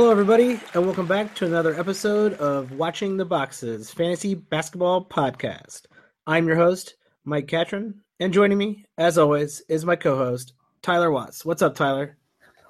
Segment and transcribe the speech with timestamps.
[0.00, 5.82] Hello, everybody, and welcome back to another episode of Watching the Boxes Fantasy Basketball Podcast.
[6.26, 6.94] I'm your host,
[7.26, 11.44] Mike Catron, and joining me, as always, is my co host, Tyler Watts.
[11.44, 12.16] What's up, Tyler?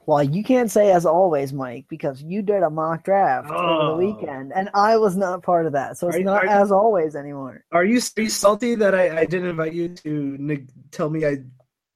[0.06, 3.54] Well, you can't say as always, Mike, because you did a mock draft Oh.
[3.54, 3.96] over the oh.
[3.96, 7.14] weekend, and I was not part of that, so it's you- not you- as always
[7.14, 7.64] anymore.
[7.70, 11.24] Are you, are you salty that I, I didn't invite you to neg- tell me
[11.24, 11.44] I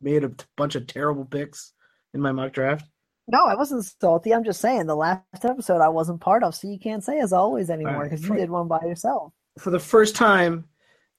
[0.01, 1.73] made a bunch of terrible picks
[2.15, 2.89] in my mock draft?
[3.27, 4.35] No, I wasn't salty.
[4.35, 7.33] I'm just saying the last episode I wasn't part of, so you can't say as
[7.33, 8.11] always anymore right.
[8.11, 9.33] because you did one by yourself.
[9.59, 10.67] For the first time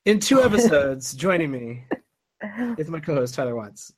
[0.04, 1.84] in two episodes, joining me
[2.78, 3.92] is my co host, Tyler Watts.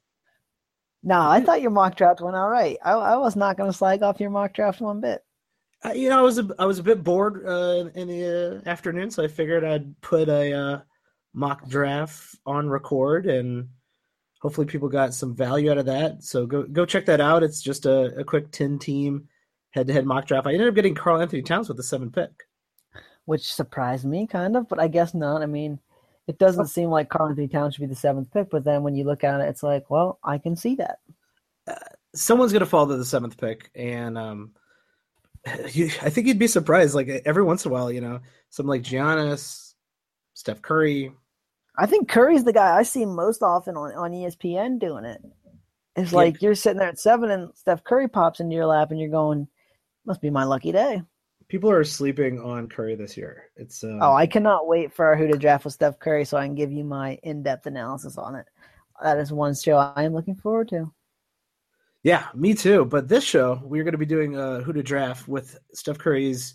[1.02, 2.76] No, I thought your mock draft went all right.
[2.84, 5.22] I, I was not going to slag off your mock draft one bit.
[5.84, 8.68] Uh, you know, I was a, I was a bit bored uh, in the uh,
[8.68, 10.80] afternoon, so I figured I'd put a uh,
[11.34, 13.68] mock draft on record, and
[14.38, 16.22] hopefully people got some value out of that.
[16.22, 17.42] So go go check that out.
[17.42, 19.28] It's just a, a quick ten team
[19.70, 20.46] head to head mock draft.
[20.46, 22.30] I ended up getting Karl-Anthony Towns with the seventh pick.
[23.26, 25.42] which surprised me kind of, but I guess not.
[25.42, 25.78] I mean,
[26.26, 29.04] it doesn't seem like Karl-Anthony Towns should be the seventh pick, but then when you
[29.04, 30.98] look at it, it's like, well, I can see that.
[32.14, 34.52] Someone's gonna fall to the seventh pick, and um,
[35.72, 36.94] you, I think you'd be surprised.
[36.94, 39.74] Like every once in a while, you know, something like Giannis,
[40.34, 41.12] Steph Curry,
[41.78, 45.20] I think Curry's the guy I see most often on, on ESPN doing it.
[45.96, 46.16] It's Yeah.
[46.16, 49.08] like you're sitting there at seven and Steph Curry pops into your lap and you're
[49.10, 49.46] going,
[50.04, 51.02] must be my lucky day.
[51.48, 53.44] people are sleeping on Curry this year.
[53.56, 56.36] It's um, Oh, I cannot wait for our who to draft with Steph Curry so
[56.36, 58.46] I can give you my in depth analysis on it.
[59.02, 60.92] That is one show I am looking forward to.
[62.02, 62.84] Yeah, me too.
[62.84, 66.54] But this show, we're going to be doing uh, who to draft with Steph Curry's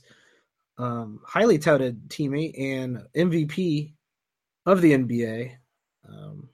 [0.78, 3.94] um, highly touted teammate and MVP
[4.66, 5.52] of the NBA,
[6.08, 6.50] um,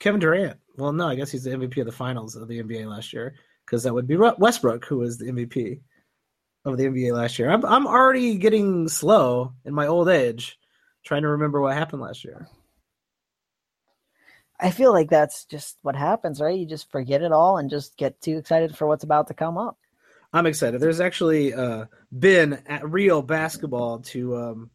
[0.00, 0.58] Kevin Durant.
[0.76, 3.34] Well, no, I guess he's the MVP of the finals of the NBA last year
[3.64, 5.80] because that would be Westbrook, who was the MVP
[6.64, 7.50] of the NBA last year.
[7.50, 10.58] I'm, I'm already getting slow in my old age
[11.04, 12.48] trying to remember what happened last year.
[14.58, 16.58] I feel like that's just what happens, right?
[16.58, 19.58] You just forget it all and just get too excited for what's about to come
[19.58, 19.78] up.
[20.32, 20.80] I'm excited.
[20.80, 24.70] There's actually uh, been at real basketball to um,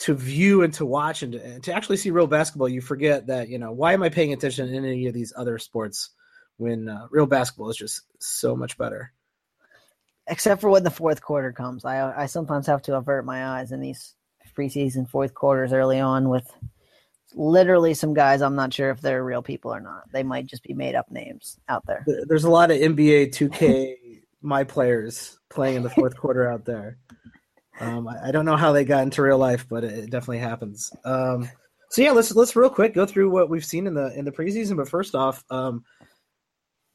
[0.00, 2.68] to view and to watch and to, and to actually see real basketball.
[2.68, 5.58] You forget that you know why am I paying attention in any of these other
[5.58, 6.10] sports
[6.56, 9.12] when uh, real basketball is just so much better.
[10.26, 11.84] except for when the fourth quarter comes.
[11.84, 14.14] I I sometimes have to avert my eyes in these
[14.56, 16.48] preseason fourth quarters early on with
[17.34, 20.04] literally some guys I'm not sure if they're real people or not.
[20.12, 22.04] They might just be made up names out there.
[22.06, 26.64] There- There's a lot of NBA 2K my players playing in the fourth quarter out
[26.66, 26.98] there.
[27.80, 30.38] Um, I, I don't know how they got into real life, but it, it definitely
[30.38, 30.92] happens.
[31.04, 31.48] Um,
[31.90, 34.32] so yeah, let's let's real quick go through what we've seen in the in the
[34.32, 34.76] preseason.
[34.76, 35.84] But first off, um,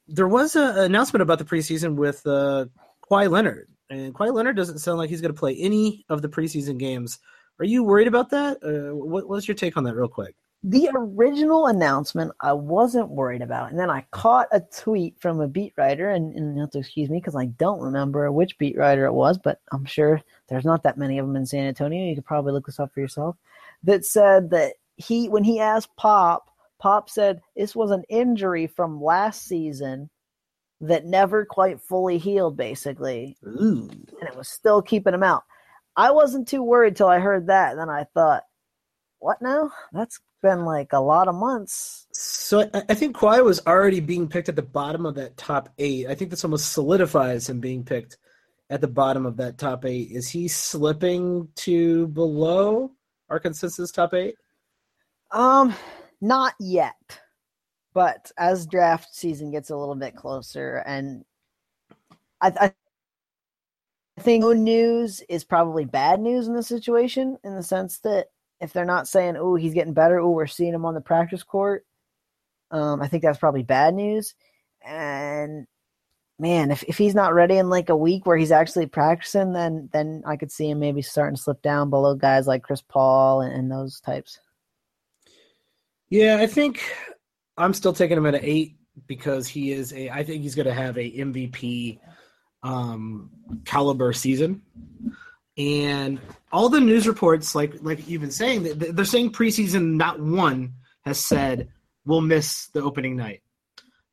[0.07, 2.65] there was a, an announcement about the preseason with uh,
[3.09, 6.29] Kawhi Leonard, and Kawhi Leonard doesn't sound like he's going to play any of the
[6.29, 7.19] preseason games.
[7.59, 8.57] Are you worried about that?
[8.63, 10.35] Uh, what, what's your take on that, real quick?
[10.63, 15.47] The original announcement I wasn't worried about, and then I caught a tweet from a
[15.47, 18.77] beat writer, and, and you have to excuse me because I don't remember which beat
[18.77, 22.09] writer it was, but I'm sure there's not that many of them in San Antonio.
[22.09, 23.37] You could probably look this up for yourself.
[23.83, 29.01] That said that he, when he asked Pop, Pop said this was an injury from
[29.01, 30.09] last season
[30.81, 33.89] that never quite fully healed, basically, Ooh.
[34.19, 35.43] and it was still keeping him out.
[35.95, 37.71] I wasn't too worried till I heard that.
[37.71, 38.43] And Then I thought,
[39.19, 39.71] what now?
[39.93, 42.07] That's been like a lot of months.
[42.11, 45.69] So I, I think Kawhi was already being picked at the bottom of that top
[45.77, 46.07] eight.
[46.07, 48.17] I think this almost solidifies him being picked
[48.69, 50.11] at the bottom of that top eight.
[50.11, 52.91] Is he slipping to below
[53.29, 54.35] our consensus top eight?
[55.31, 55.73] Um,
[56.21, 56.95] not yet.
[57.93, 61.25] But as draft season gets a little bit closer, and
[62.39, 62.73] I, I
[64.17, 68.27] I think no news is probably bad news in this situation, in the sense that
[68.61, 71.43] if they're not saying, "Oh, he's getting better," "Oh, we're seeing him on the practice
[71.43, 71.85] court,"
[72.71, 74.35] um, I think that's probably bad news.
[74.85, 75.67] And
[76.39, 79.89] man, if if he's not ready in like a week where he's actually practicing, then
[79.91, 83.41] then I could see him maybe starting to slip down below guys like Chris Paul
[83.41, 84.39] and, and those types.
[86.09, 86.81] Yeah, I think
[87.57, 88.77] I'm still taking him at an eight
[89.07, 90.09] because he is a.
[90.09, 91.99] I think he's going to have a MVP
[92.63, 93.29] um,
[93.65, 94.61] caliber season,
[95.59, 96.19] and
[96.51, 101.19] all the news reports, like like you've been saying, they're saying preseason not one has
[101.19, 101.69] said
[102.05, 103.41] we'll miss the opening night.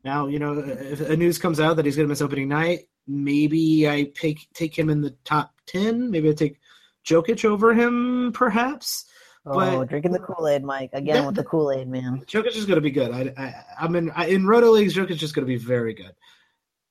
[0.05, 2.89] Now you know if a news comes out that he's going to miss opening night,
[3.07, 6.11] maybe I take take him in the top ten.
[6.11, 6.59] Maybe I take
[7.07, 9.05] Jokic over him, perhaps.
[9.49, 10.91] Oh, But- drinking the Kool Aid, Mike.
[10.93, 12.25] Again That- with the Kool Aid, man.
[12.27, 13.13] Jokic is going to be good.
[13.13, 14.95] I, I, I'm in I, in roto leagues.
[14.97, 16.15] Jokic is going to be very good,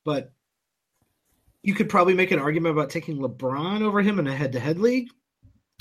[0.05, 0.31] but
[1.65, 5.09] you could probably make an argument about taking LeBron over him in a head-to-head league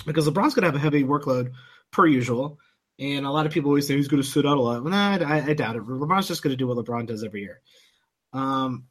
[0.06, 1.52] because LeBron's going to have a heavy workload
[1.90, 2.58] per usual,
[2.98, 4.82] and a lot of people always say he's going to sit out a lot.
[4.82, 5.82] Well, I, I doubt it.
[5.82, 7.60] LeBron's just going to do what LeBron does every year.
[8.32, 8.86] Um,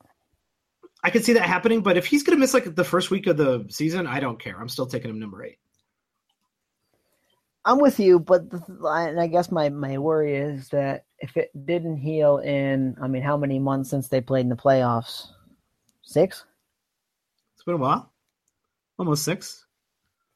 [1.03, 3.25] I could see that happening, but if he's going to miss like the first week
[3.25, 4.59] of the season, I don't care.
[4.59, 5.57] I'm still taking him number eight.
[7.65, 11.49] I'm with you, but the, and I guess my my worry is that if it
[11.65, 15.29] didn't heal in, I mean, how many months since they played in the playoffs?
[16.03, 16.45] Six.
[17.63, 18.11] It's been a while,
[18.99, 19.65] almost six.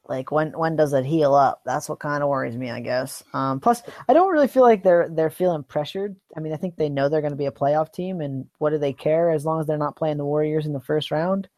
[0.08, 1.60] Like when when does it heal up?
[1.66, 3.22] That's what kind of worries me, I guess.
[3.34, 6.16] Um, plus, I don't really feel like they're they're feeling pressured.
[6.34, 8.70] I mean, I think they know they're going to be a playoff team, and what
[8.70, 11.50] do they care as long as they're not playing the Warriors in the first round?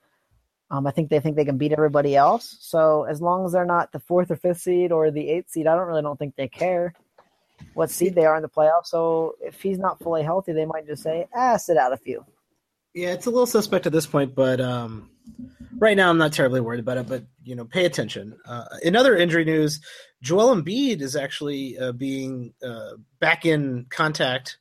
[0.72, 2.56] Um, I think they think they can beat everybody else.
[2.58, 5.68] So as long as they're not the fourth or fifth seed or the eighth seed,
[5.68, 6.94] I don't really don't think they care
[7.74, 8.86] what seed they are in the playoffs.
[8.86, 12.24] So if he's not fully healthy, they might just say, ah, sit out a few.
[12.94, 15.10] Yeah, it's a little suspect at this point, but um,
[15.78, 17.06] right now I'm not terribly worried about it.
[17.08, 18.36] But you know, pay attention.
[18.44, 19.80] Uh, in other injury news,
[20.22, 24.58] Joel Embiid is actually uh, being uh, back in contact,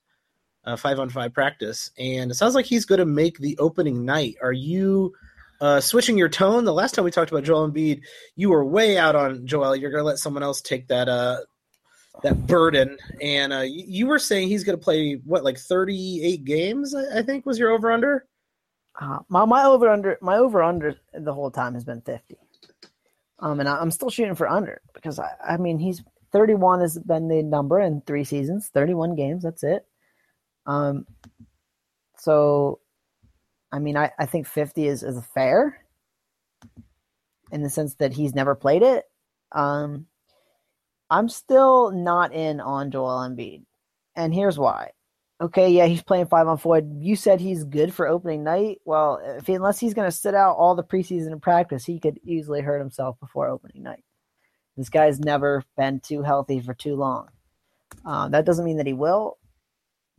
[0.78, 4.36] five on five practice, and it sounds like he's going to make the opening night.
[4.42, 5.14] Are you?
[5.62, 6.64] Uh, switching your tone.
[6.64, 8.04] The last time we talked about Joel Embiid,
[8.38, 9.76] you were way out on Joel.
[9.76, 11.40] You're going to let someone else take that uh,
[12.24, 12.98] that burden.
[13.22, 16.96] And uh, you, you, were saying he's going to play what, like 38 games?
[16.96, 18.26] I, I think was your over under.
[19.00, 22.38] Uh, my my over under my over under the whole time has been 50.
[23.40, 27.00] Um, and I, am still shooting for under because I, I mean he's 31 has
[27.00, 29.44] been the number in three seasons, 31 games.
[29.44, 29.86] That's it.
[30.66, 31.06] Um,
[32.18, 32.82] so
[33.72, 35.78] I mean, I, I think 50 is, is fair
[37.52, 39.06] in the sense that he's never played it.
[39.52, 40.06] Um,
[41.10, 43.64] I'm still not in on Joel Embiid.
[44.16, 44.92] And here's why.
[45.42, 46.82] Okay, yeah, he's playing five on four.
[47.00, 48.80] You said he's good for opening night.
[48.84, 52.00] Well, if he, unless he's going to sit out all the preseason and practice, he
[52.00, 54.04] could easily hurt himself before opening night.
[54.76, 57.30] This guy's never been too healthy for too long.
[58.06, 59.38] Uh, that doesn't mean that he will,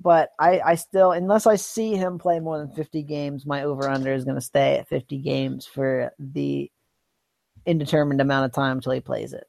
[0.01, 3.89] but I, I still, unless I see him play more than 50 games, my over
[3.89, 6.71] under is going to stay at 50 games for the
[7.67, 9.45] indeterminate amount of time until he plays it.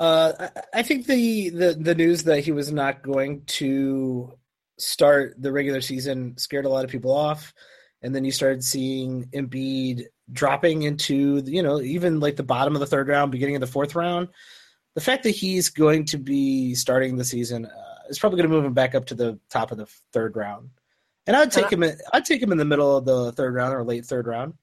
[0.00, 4.32] Uh, I think the, the the news that he was not going to
[4.78, 7.52] start the regular season scared a lot of people off,
[8.02, 12.80] and then you started seeing Embiid dropping into you know even like the bottom of
[12.80, 14.28] the third round, beginning of the fourth round.
[14.94, 17.66] The fact that he's going to be starting the season.
[17.66, 20.36] Uh, is probably going to move him back up to the top of the third
[20.36, 20.68] round.
[21.26, 21.82] And I'd take him.
[21.82, 24.54] In, I'd take him in the middle of the third round or late third round.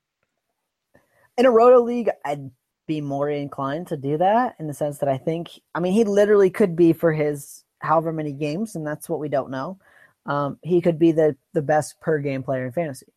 [1.38, 2.52] In a roto league, I'd
[2.88, 5.50] be more inclined to do that in the sense that I think.
[5.76, 9.30] I mean, he literally could be for his however many games, and that's what we
[9.30, 9.78] don't know.
[10.26, 13.08] Um, he could be the the best per game player in fantasy.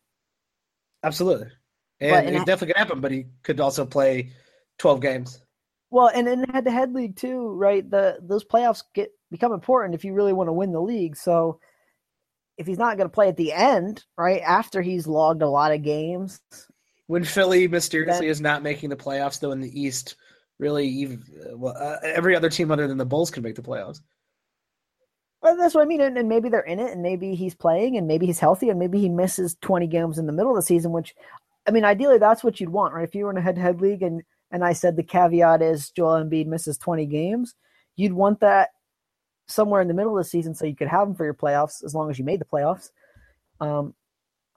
[1.03, 1.47] Absolutely,
[1.99, 3.01] and it definitely could happen.
[3.01, 4.31] But he could also play
[4.77, 5.41] twelve games.
[5.89, 7.89] Well, and in head to head league too, right?
[7.89, 11.17] The those playoffs get become important if you really want to win the league.
[11.17, 11.59] So
[12.57, 15.73] if he's not going to play at the end, right after he's logged a lot
[15.73, 16.41] of games,
[17.11, 20.15] when Philly mysteriously is not making the playoffs, though in the East,
[20.59, 21.21] really, even
[21.55, 23.99] well, uh, every other team other than the Bulls can make the playoffs.
[25.41, 27.97] Well, that's what I mean, and, and, maybe they're in it, and maybe he's playing,
[27.97, 30.61] and maybe he's healthy, and maybe he misses twenty games in the middle of the
[30.61, 30.93] season.
[30.93, 31.13] Which,
[31.67, 33.03] I mean, ideally, that's what you'd want, right?
[33.03, 36.23] If you were in a head-to-head league and and I said the caveat is Joel
[36.23, 37.55] Embiid misses 20 games,
[37.97, 38.69] you'd want that
[39.47, 41.83] somewhere in the middle of the season so you could have him for your playoffs
[41.83, 42.89] as long as you made the playoffs.
[43.59, 43.93] Um,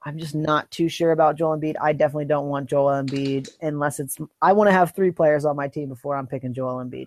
[0.05, 1.77] I'm just not too sure about Joel Embiid.
[1.81, 4.19] I definitely don't want Joel Embiid unless it's.
[4.43, 7.07] I want to have three players on my team before I'm picking Joel Embiid.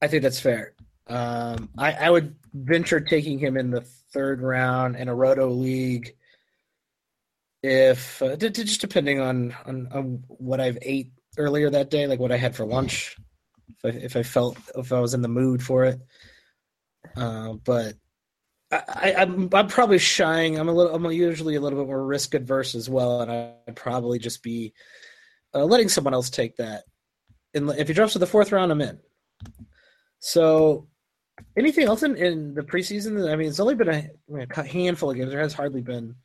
[0.00, 0.74] I think that's fair.
[1.08, 6.14] Um, I, I would venture taking him in the third round in a roto league
[7.62, 12.32] if uh, just depending on, on, on what I've ate earlier that day, like what
[12.32, 13.16] I had for lunch,
[13.70, 16.00] if I, if I felt if I was in the mood for it.
[17.16, 17.94] Uh, but
[18.70, 20.58] I, am I'm, I'm probably shying.
[20.58, 20.94] I'm a little.
[20.94, 24.74] I'm usually a little bit more risk adverse as well, and I'd probably just be
[25.54, 26.84] uh, letting someone else take that.
[27.54, 28.98] And if he drops to the fourth round, I'm in.
[30.18, 30.88] So,
[31.56, 33.30] anything else in, in the preseason?
[33.30, 34.08] I mean, it's only been a,
[34.56, 35.30] a handful of games.
[35.30, 36.16] There has hardly been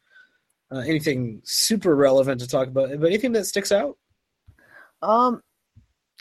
[0.71, 2.89] uh, anything super relevant to talk about.
[2.99, 3.97] But anything that sticks out?
[5.01, 5.41] Um,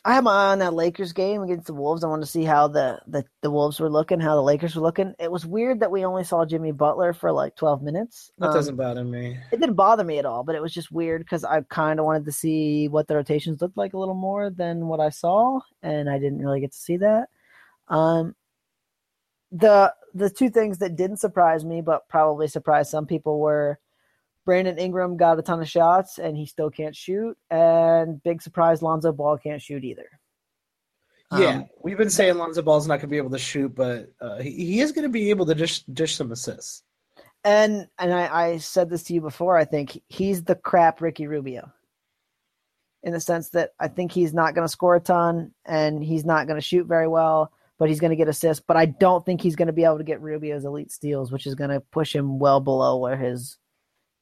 [0.05, 2.03] I had my eye on that Lakers game against the Wolves.
[2.03, 4.83] I wanted to see how the, the, the Wolves were looking, how the Lakers were
[4.83, 5.15] looking.
[5.19, 8.31] It was weird that we only saw Jimmy Butler for like 12 minutes.
[8.39, 9.39] That um, doesn't bother me.
[9.53, 12.07] It didn't bother me at all, but it was just weird because I kind of
[12.07, 15.61] wanted to see what the rotations looked like a little more than what I saw,
[15.83, 17.29] and I didn't really get to see that.
[17.89, 18.35] Um,
[19.53, 23.79] the the two things that didn't surprise me, but probably surprised some people were
[24.51, 27.39] Brandon Ingram got a ton of shots and he still can't shoot.
[27.53, 30.09] And big surprise, Lonzo Ball can't shoot either.
[31.31, 34.13] Yeah, um, we've been saying Lonzo Ball's not going to be able to shoot, but
[34.21, 36.83] uh, he, he is going to be able to dish dish some assists.
[37.45, 39.57] And and I, I said this to you before.
[39.57, 41.71] I think he's the crap Ricky Rubio,
[43.05, 46.25] in the sense that I think he's not going to score a ton and he's
[46.25, 48.65] not going to shoot very well, but he's going to get assists.
[48.67, 51.47] But I don't think he's going to be able to get Rubio's elite steals, which
[51.47, 53.60] is going to push him well below where his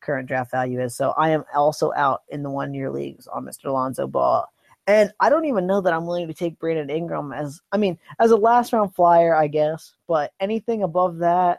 [0.01, 0.97] current draft value is.
[0.97, 3.73] So I am also out in the one year leagues on Mr.
[3.73, 4.47] Lonzo Ball.
[4.87, 7.99] And I don't even know that I'm willing to take Brandon Ingram as I mean,
[8.19, 11.59] as a last round flyer, I guess, but anything above that,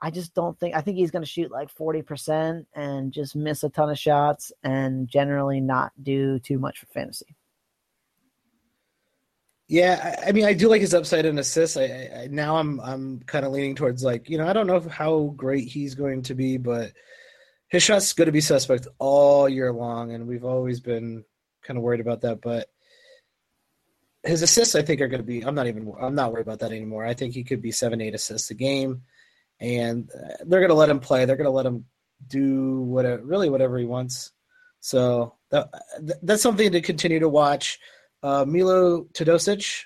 [0.00, 3.64] I just don't think I think he's gonna shoot like forty percent and just miss
[3.64, 7.34] a ton of shots and generally not do too much for fantasy.
[9.68, 11.76] Yeah, I, I mean, I do like his upside and assists.
[11.76, 14.80] I, I now I'm I'm kind of leaning towards like you know I don't know
[14.80, 16.92] how great he's going to be, but
[17.68, 21.24] his shot's going to be suspect all year long, and we've always been
[21.62, 22.40] kind of worried about that.
[22.40, 22.68] But
[24.22, 25.42] his assists, I think, are going to be.
[25.42, 25.92] I'm not even.
[26.00, 27.04] I'm not worried about that anymore.
[27.04, 29.02] I think he could be seven, eight assists a game,
[29.60, 31.24] and uh, they're going to let him play.
[31.24, 31.86] They're going to let him
[32.28, 34.32] do whatever, really whatever he wants.
[34.80, 35.70] So that,
[36.22, 37.80] that's something to continue to watch.
[38.26, 39.84] Uh, Milo Teodosic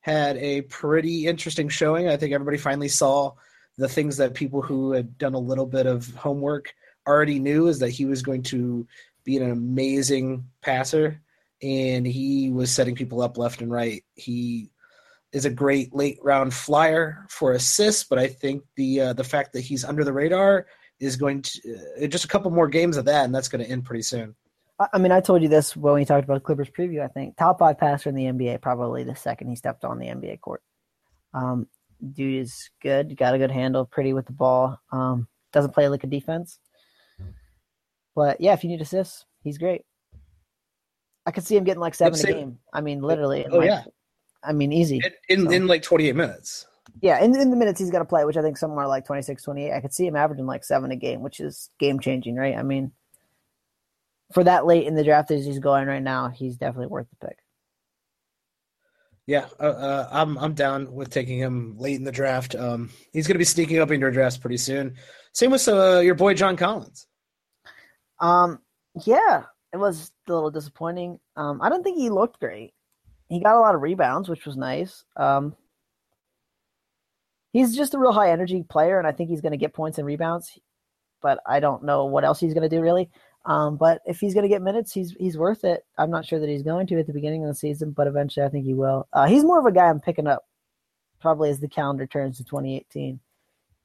[0.00, 2.08] had a pretty interesting showing.
[2.08, 3.34] I think everybody finally saw
[3.76, 6.74] the things that people who had done a little bit of homework
[7.06, 8.84] already knew is that he was going to
[9.22, 11.22] be an amazing passer,
[11.62, 14.02] and he was setting people up left and right.
[14.16, 14.72] He
[15.32, 19.52] is a great late round flyer for assists, but I think the uh, the fact
[19.52, 20.66] that he's under the radar
[20.98, 23.70] is going to uh, just a couple more games of that, and that's going to
[23.70, 24.34] end pretty soon.
[24.80, 27.02] I mean, I told you this when we talked about Clippers preview.
[27.02, 30.06] I think top five passer in the NBA, probably the second he stepped on the
[30.06, 30.62] NBA court.
[31.34, 31.66] Um,
[32.12, 34.78] dude is good, got a good handle, pretty with the ball.
[34.92, 36.60] Um, doesn't play like a defense.
[38.14, 39.82] But yeah, if you need assists, he's great.
[41.26, 42.58] I could see him getting like seven a game.
[42.72, 43.46] I mean, literally.
[43.50, 43.82] Oh like, yeah.
[44.42, 45.00] I mean, easy.
[45.28, 45.50] In so.
[45.50, 46.66] in like 28 minutes.
[47.02, 49.42] Yeah, in, in the minutes he's going to play, which I think somewhere like 26,
[49.42, 52.56] 28, I could see him averaging like seven a game, which is game changing, right?
[52.56, 52.92] I mean,
[54.32, 57.26] for that late in the draft as he's going right now, he's definitely worth the
[57.26, 57.38] pick.
[59.26, 62.54] Yeah, uh, uh, I'm I'm down with taking him late in the draft.
[62.54, 64.94] Um, he's going to be sneaking up in your drafts pretty soon.
[65.34, 67.06] Same with uh, your boy John Collins.
[68.20, 68.60] Um,
[69.04, 69.42] yeah,
[69.72, 71.20] it was a little disappointing.
[71.36, 72.72] Um, I don't think he looked great.
[73.28, 75.04] He got a lot of rebounds, which was nice.
[75.14, 75.54] Um,
[77.52, 79.98] he's just a real high energy player, and I think he's going to get points
[79.98, 80.58] and rebounds.
[81.20, 83.10] But I don't know what else he's going to do really.
[83.48, 85.82] Um, but if he's going to get minutes, he's he's worth it.
[85.96, 88.44] I'm not sure that he's going to at the beginning of the season, but eventually
[88.44, 89.08] I think he will.
[89.10, 90.44] Uh, he's more of a guy I'm picking up,
[91.18, 93.18] probably as the calendar turns to 2018.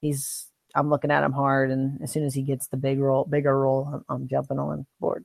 [0.02, 3.24] He's I'm looking at him hard, and as soon as he gets the big role,
[3.24, 5.24] bigger role, I'm, I'm jumping on board.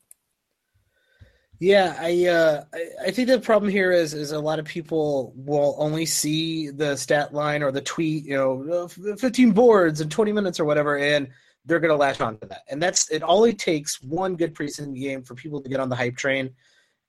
[1.59, 2.65] Yeah, I, uh,
[3.05, 6.95] I think the problem here is is a lot of people will only see the
[6.95, 11.29] stat line or the tweet, you know, 15 boards in 20 minutes or whatever, and
[11.65, 12.63] they're going to latch on to that.
[12.69, 13.23] And that's it.
[13.23, 16.51] Only takes one good preseason game for people to get on the hype train.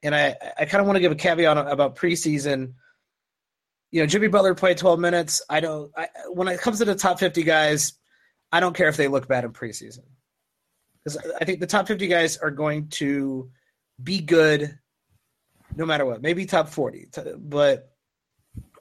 [0.03, 2.74] And I, I kind of want to give a caveat about preseason.
[3.91, 5.41] You know, Jimmy Butler played 12 minutes.
[5.50, 5.91] I don't.
[5.98, 7.94] I, when it comes to the top 50 guys,
[8.51, 10.03] I don't care if they look bad in preseason
[11.03, 13.50] because I think the top 50 guys are going to
[14.01, 14.77] be good
[15.75, 16.22] no matter what.
[16.22, 17.91] Maybe top 40, but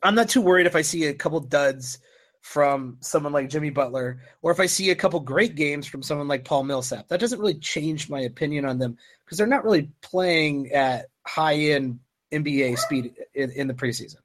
[0.03, 1.99] I'm not too worried if I see a couple duds
[2.41, 6.29] from someone like Jimmy Butler or if I see a couple great games from someone
[6.29, 7.09] like Paul Millsap.
[7.09, 11.57] That doesn't really change my opinion on them because they're not really playing at high
[11.57, 12.01] end
[12.33, 14.17] NBA speed in, in the preseason.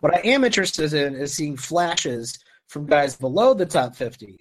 [0.00, 2.38] What I am interested in is seeing flashes
[2.68, 4.38] from guys below the top 50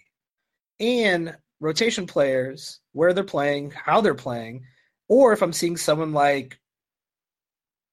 [0.80, 4.66] and rotation players, where they're playing, how they're playing,
[5.08, 6.60] or if I'm seeing someone like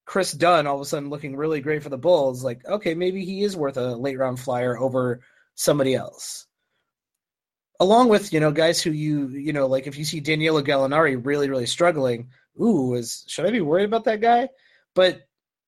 [0.04, 3.25] Kris Dunn all of a sudden looking really great for the Bulls, like, okay, maybe
[3.25, 5.21] he is worth a late round flyer over
[5.54, 6.47] somebody else.
[7.80, 11.21] Along with, you know, guys who you, you know, like if you see Danilo Gallinari
[11.25, 12.28] really, really struggling,
[12.61, 14.49] ooh, is should I be worried about that guy?
[14.94, 15.23] But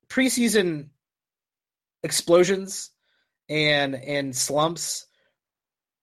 [0.08, 0.88] preseason
[2.02, 2.90] explosions
[3.48, 5.06] and and slumps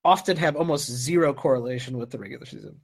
[0.03, 2.81] often have almost zero correlation with the regular season.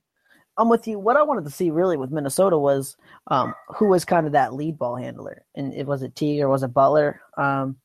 [0.57, 0.97] I'm with you.
[0.99, 2.97] What I wanted to see really with Minnesota was
[3.27, 6.49] um, who was kind of that lead ball handler, and it was it Teague or
[6.49, 7.21] was it Butler?
[7.37, 7.77] Um,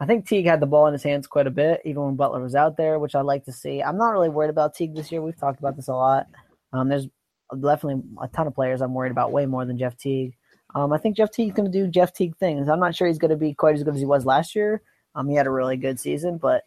[0.00, 2.40] I think Teague had the ball in his hands quite a bit, even when Butler
[2.40, 3.82] was out there, which I like to see.
[3.82, 5.20] I'm not really worried about Teague this year.
[5.20, 6.26] We've talked about this a lot.
[6.72, 7.06] Um, there's
[7.52, 10.34] definitely a ton of players I'm worried about, way more than Jeff Teague.
[10.74, 12.68] Um, I think Jeff Teague's going to do Jeff Teague things.
[12.68, 14.82] I'm not sure he's going to be quite as good as he was last year,
[15.14, 16.64] um, he had a really good season, but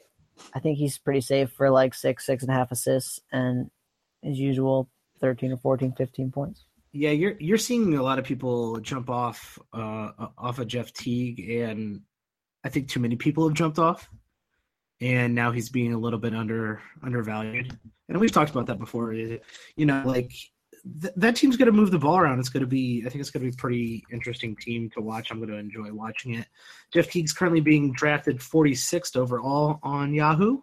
[0.54, 3.20] I think he's pretty safe for like six, six and a half assists.
[3.32, 3.70] And
[4.24, 4.90] as usual,
[5.24, 6.66] 13 or 14, 15 points.
[6.92, 11.50] Yeah, you're you're seeing a lot of people jump off uh, off of Jeff Teague,
[11.50, 12.02] and
[12.64, 14.08] I think too many people have jumped off,
[15.02, 17.76] and now he's being a little bit under undervalued.
[18.10, 19.14] And we've talked about that before.
[19.14, 19.40] You
[19.78, 20.32] know, like
[21.02, 22.40] th- that team's going to move the ball around.
[22.40, 25.02] It's going to be, I think it's going to be a pretty interesting team to
[25.02, 25.32] watch.
[25.32, 26.48] I'm going to enjoy watching it.
[26.94, 30.60] Jeff Teague's currently being drafted 46th overall on Yahoo.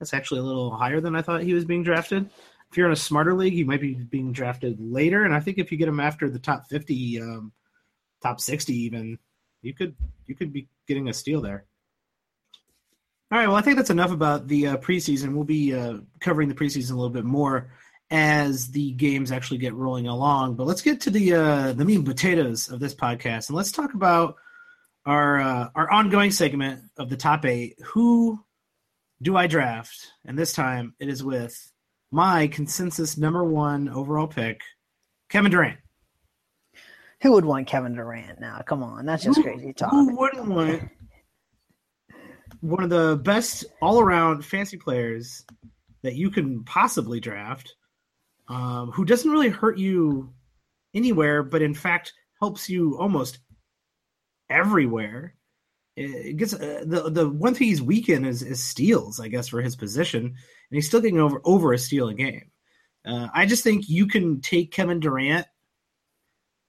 [0.00, 2.28] That's actually a little higher than I thought he was being drafted
[2.76, 5.24] if you're in a smarter league, you might be being drafted later.
[5.24, 7.52] And I think if you get him after the top 50, um,
[8.22, 9.18] top 60 even,
[9.62, 11.64] you could you could be getting a steal there.
[13.32, 15.32] All right, well, I think that's enough about the uh, preseason.
[15.32, 17.70] We'll be uh, covering the preseason a little bit more
[18.10, 20.56] as the games actually get rolling along.
[20.56, 23.72] But let's get to the uh, the meat and potatoes of this podcast, and let's
[23.72, 24.36] talk about
[25.06, 27.78] our uh, our ongoing segment of the top eight.
[27.94, 28.44] Who
[29.22, 29.96] do I draft?
[30.26, 31.72] And this time it is with
[32.16, 34.62] my consensus number one overall pick,
[35.28, 35.78] Kevin Durant.
[37.20, 38.62] Who would want Kevin Durant now?
[38.66, 39.90] Come on, that's just who, crazy talk.
[39.90, 40.82] Who wouldn't want
[42.60, 45.44] one of the best all around fancy players
[46.02, 47.74] that you can possibly draft,
[48.48, 50.32] um, who doesn't really hurt you
[50.94, 53.40] anywhere, but in fact helps you almost
[54.48, 55.34] everywhere.
[55.96, 59.48] It gets uh, the the one thing he's weak in is, is steals, I guess,
[59.48, 60.36] for his position
[60.70, 62.50] and he's still getting over over a steal a game.
[63.04, 65.46] Uh, I just think you can take Kevin Durant,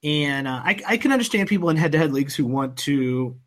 [0.03, 3.37] and uh, I, I can understand people in head-to-head leagues who want to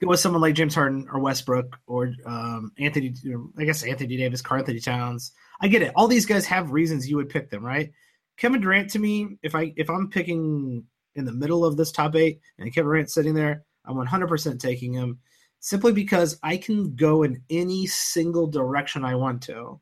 [0.00, 3.14] go with someone like James Harden or Westbrook or um, Anthony.
[3.58, 5.32] I guess Anthony Davis, Karl-Anthony Towns.
[5.60, 5.92] I get it.
[5.94, 7.90] All these guys have reasons you would pick them, right?
[8.36, 12.14] Kevin Durant to me, if I if I'm picking in the middle of this top
[12.16, 15.18] eight and Kevin Durant sitting there, I'm 100% taking him
[15.60, 19.78] simply because I can go in any single direction I want to,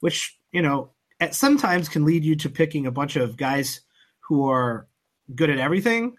[0.00, 0.90] which, you know,
[1.20, 3.80] at sometimes can lead you to picking a bunch of guys
[4.20, 4.88] who are
[5.34, 6.16] good at everything.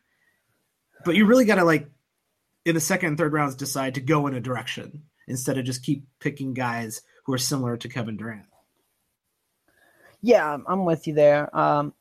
[1.06, 1.90] But you really got to, like,
[2.66, 5.84] in the second and third rounds, decide to go in a direction instead of just
[5.84, 8.46] keep picking guys who are similar to Kevin Durant.
[10.22, 11.56] Yeah, I'm with you there.
[11.56, 11.94] Um,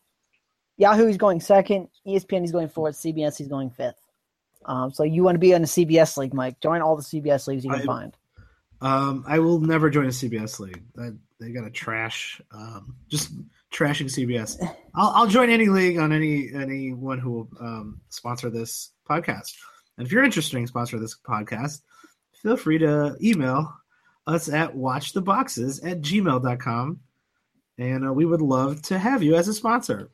[0.76, 1.88] Yahoo is going second.
[2.06, 2.96] ESPN is going fourth.
[2.96, 4.05] CBS is going fifth.
[4.66, 6.60] Um, so you want to be in a CBS league, Mike?
[6.60, 8.16] Join all the CBS leagues you can I, find.
[8.80, 10.82] Um, I will never join a CBS league.
[10.98, 13.32] I, they got to trash, um, just
[13.72, 14.60] trashing CBS.
[14.94, 19.54] I'll, I'll join any league on any anyone who will um, sponsor this podcast.
[19.96, 21.82] And if you're interested in sponsor this podcast,
[22.42, 23.72] feel free to email
[24.26, 27.00] us at watchtheboxes at gmail.com.
[27.78, 30.10] And uh, we would love to have you as a sponsor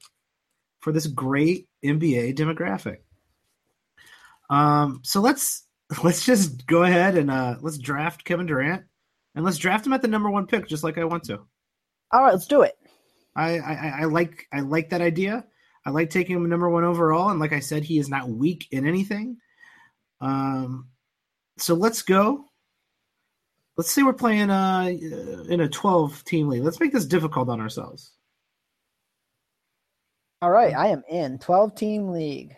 [0.81, 2.99] for this great NBA demographic.
[4.53, 5.67] Um, so let's
[6.05, 8.85] let's just go ahead and uh, let's draft Kevin Durant,
[9.35, 11.41] and let's draft him at the number one pick, just like I want to.
[12.13, 12.75] All right, let's do it.
[13.35, 15.47] I, I, I like I like that idea.
[15.87, 18.69] I like taking him number one overall, and like I said, he is not weak
[18.71, 19.39] in anything.
[20.21, 20.89] Um,
[21.59, 22.45] so let's go.
[23.79, 24.93] Let's say we're playing uh
[25.49, 26.63] in a twelve team league.
[26.63, 28.13] Let's make this difficult on ourselves.
[30.43, 32.55] All right, I am in twelve team league.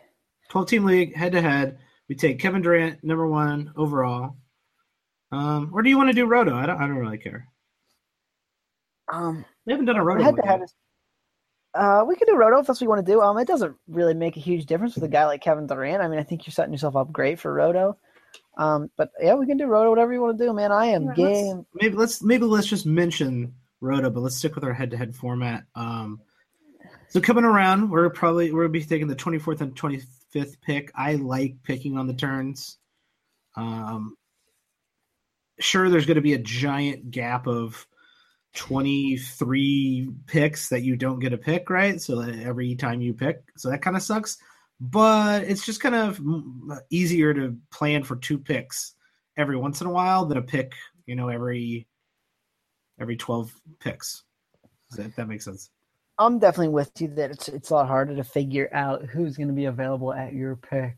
[0.50, 1.78] 12 team league, head to head.
[2.08, 4.36] We take Kevin Durant, number one overall.
[5.32, 6.54] Um, or do you want to do Roto?
[6.54, 6.80] I don't.
[6.80, 7.48] I don't really care.
[9.12, 10.22] Um, we haven't done a Roto.
[10.22, 10.60] Head to head.
[11.74, 13.20] Uh, we could do Roto if that's what you want to do.
[13.20, 16.02] Um, it doesn't really make a huge difference with a guy like Kevin Durant.
[16.02, 17.98] I mean, I think you're setting yourself up great for Roto.
[18.56, 20.70] Um, but yeah, we can do Roto, whatever you want to do, man.
[20.70, 21.56] I am yeah, game.
[21.56, 25.64] Let's, maybe let's maybe let's just mention Roto, but let's stick with our head-to-head format.
[25.74, 26.20] Um,
[27.14, 30.90] so coming around, we're probably gonna be taking the 24th and 25th pick.
[30.96, 32.76] I like picking on the turns.
[33.54, 34.16] Um,
[35.60, 37.86] sure, there's going to be a giant gap of
[38.56, 42.00] 23 picks that you don't get a pick, right?
[42.00, 44.36] So every time you pick, so that kind of sucks.
[44.80, 46.20] But it's just kind of
[46.90, 48.94] easier to plan for two picks
[49.36, 50.72] every once in a while than a pick,
[51.06, 51.86] you know, every
[53.00, 54.24] every 12 picks.
[54.96, 55.70] That, that makes sense.
[56.18, 59.48] I'm definitely with you that it's it's a lot harder to figure out who's going
[59.48, 60.96] to be available at your pick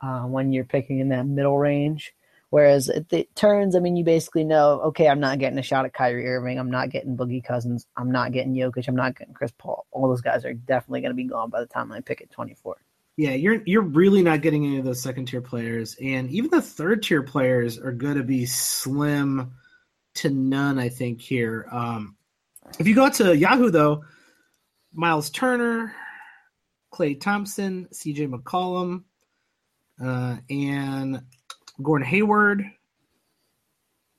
[0.00, 2.14] uh, when you're picking in that middle range.
[2.50, 5.86] Whereas it, it, turns, I mean, you basically know, okay, I'm not getting a shot
[5.86, 6.56] at Kyrie Irving.
[6.56, 7.84] I'm not getting Boogie Cousins.
[7.96, 8.86] I'm not getting Jokic.
[8.86, 9.86] I'm not getting Chris Paul.
[9.90, 12.30] All those guys are definitely going to be gone by the time I pick at
[12.30, 12.76] 24.
[13.16, 16.62] Yeah, you're you're really not getting any of those second tier players, and even the
[16.62, 19.52] third tier players are going to be slim
[20.14, 20.78] to none.
[20.78, 21.66] I think here.
[21.72, 22.16] Um,
[22.78, 24.04] if you go to Yahoo though,
[24.94, 25.94] Miles Turner,
[26.92, 29.02] Klay Thompson, CJ McCollum,
[30.02, 31.22] uh, and
[31.82, 32.64] Gordon Hayward,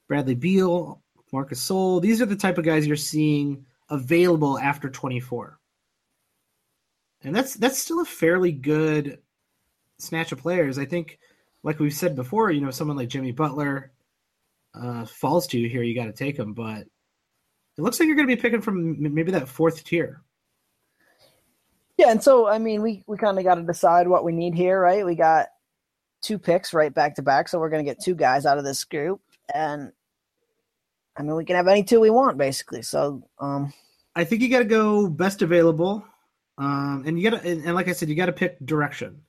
[0.07, 2.01] Bradley Beal, Marcus Gasol.
[2.01, 5.59] These are the type of guys you're seeing available after 24.
[7.23, 9.19] And that's that's still a fairly good
[9.97, 10.77] snatch of players.
[10.77, 11.19] I think,
[11.63, 13.91] like we've said before, you know, someone like Jimmy Butler
[14.75, 16.53] uh, falls to you here, you got to take him.
[16.53, 16.81] But
[17.77, 20.21] it looks like you're going to be picking from maybe that fourth tier.
[21.97, 24.53] Yeah, and so I mean, we we kind of got to decide what we need
[24.53, 25.05] here, right?
[25.05, 25.47] We got
[26.21, 28.63] two picks right back to back, so we're going to get two guys out of
[28.63, 29.21] this group,
[29.53, 29.91] and
[31.17, 32.81] I mean, we can have any two we want, basically.
[32.81, 33.73] So, um,
[34.15, 36.03] I think you got to go best available,
[36.57, 39.21] um, and you got to, and, and like I said, you got to pick direction.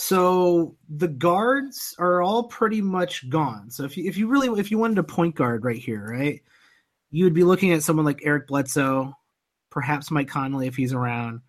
[0.00, 3.68] So the guards are all pretty much gone.
[3.68, 6.40] So if you if you really if you wanted a point guard right here, right,
[7.10, 9.12] you would be looking at someone like Eric Bledsoe,
[9.70, 11.40] perhaps Mike Conley if he's around,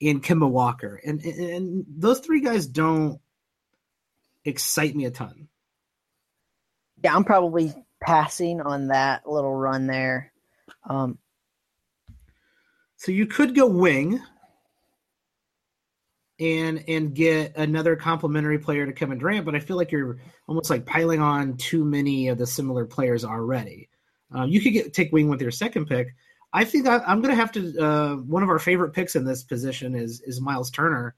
[0.00, 3.20] and Kemba Walker, and and, and those three guys don't
[4.44, 5.48] excite me a ton.
[7.02, 10.32] Yeah, I'm probably passing on that little run there.
[10.88, 11.18] Um,
[12.96, 14.20] so you could go wing
[16.38, 20.70] and and get another complementary player to Kevin Durant, but I feel like you're almost
[20.70, 23.88] like piling on too many of the similar players already.
[24.32, 26.14] Um, you could get take wing with your second pick.
[26.56, 27.78] I think I, am going to have to.
[27.78, 31.14] Uh, one of our favorite picks in this position is is Miles Turner.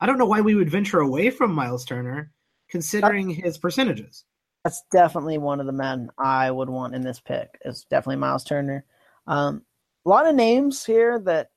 [0.00, 2.32] I don't know why we would venture away from Miles Turner,
[2.68, 4.24] considering his percentages.
[4.64, 7.56] That's definitely one of the men I would want in this pick.
[7.64, 8.84] It's definitely Miles Turner.
[9.28, 9.62] Um,
[10.04, 11.50] a lot of names here that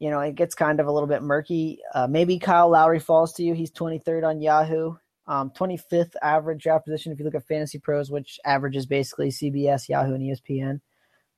[0.00, 1.78] you know, it gets kind of a little bit murky.
[1.94, 3.54] Uh, maybe Kyle Lowry falls to you.
[3.54, 4.96] He's 23rd on Yahoo,
[5.28, 9.88] um, 25th average draft position if you look at Fantasy Pros, which averages basically CBS,
[9.88, 10.80] Yahoo, and ESPN.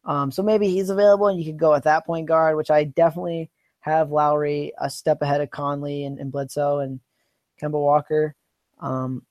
[0.05, 2.85] Um, so maybe he's available and you could go at that point guard, which I
[2.85, 7.01] definitely have Lowry a step ahead of Conley and, and Bledsoe and
[7.61, 8.35] Kemba Walker.
[8.81, 9.23] Um,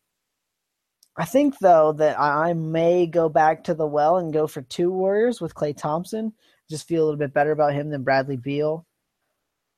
[1.16, 4.92] I think though that I may go back to the well and go for two
[4.92, 6.34] Warriors with Klay Thompson.
[6.70, 8.86] Just feel a little bit better about him than Bradley Beal.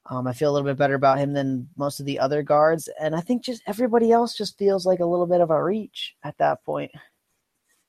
[0.08, 2.90] Um, I feel a little bit better about him than most of the other guards,
[3.00, 6.16] and I think just everybody else just feels like a little bit of a reach
[6.24, 6.92] at that point.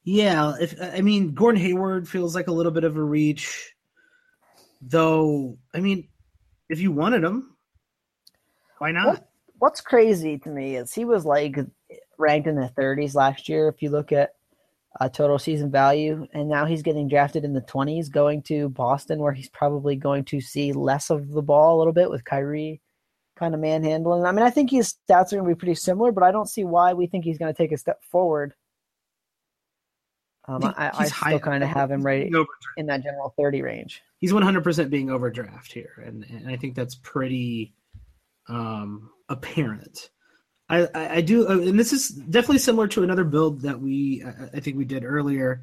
[0.05, 3.73] Yeah, if I mean Gordon Hayward feels like a little bit of a reach,
[4.81, 5.59] though.
[5.73, 6.09] I mean,
[6.69, 7.57] if you wanted him,
[8.79, 9.07] why not?
[9.07, 11.57] What, what's crazy to me is he was like
[12.19, 13.69] ranked in the 30s last year.
[13.69, 14.35] If you look at
[15.01, 19.21] uh, total season value, and now he's getting drafted in the 20s, going to Boston,
[19.21, 22.81] where he's probably going to see less of the ball a little bit with Kyrie
[23.37, 24.25] kind of manhandling.
[24.25, 26.49] I mean, I think his stats are going to be pretty similar, but I don't
[26.49, 28.55] see why we think he's going to take a step forward.
[30.49, 32.29] Um, I, I still kind of have him right
[32.77, 34.03] in that general 30 range.
[34.19, 37.75] He's 100% being overdraft here, and, and I think that's pretty
[38.49, 40.11] um, apparent.
[40.69, 44.57] I, I, do, uh, and this is definitely similar to another build that we I,
[44.57, 45.63] I think we did earlier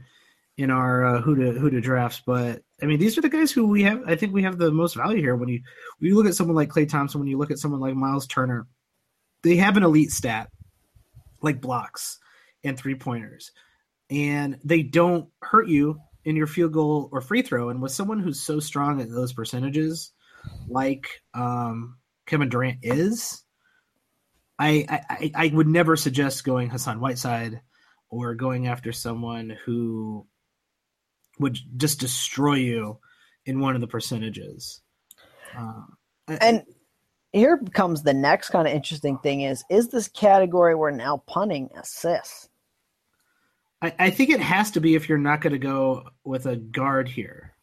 [0.59, 2.21] in our uh, who to who to drafts.
[2.23, 4.03] But I mean, these are the guys who we have.
[4.05, 5.35] I think we have the most value here.
[5.35, 5.61] When you
[5.97, 8.27] when you look at someone like Klay Thompson, when you look at someone like Miles
[8.27, 8.67] Turner,
[9.41, 10.49] they have an elite stat
[11.41, 12.19] like blocks
[12.63, 13.51] and three pointers,
[14.09, 17.69] and they don't hurt you in your field goal or free throw.
[17.69, 20.11] And with someone who's so strong at those percentages,
[20.67, 23.43] like um, Kevin Durant is,
[24.57, 27.61] I, I I would never suggest going Hassan Whiteside
[28.09, 30.27] or going after someone who
[31.39, 32.99] would just destroy you
[33.45, 34.81] in one of the percentages.
[35.57, 35.83] Uh,
[36.41, 36.63] and
[37.31, 41.69] here comes the next kind of interesting thing: is is this category we're now punting
[41.75, 42.48] assists?
[43.81, 46.55] I, I think it has to be if you're not going to go with a
[46.55, 47.53] guard here.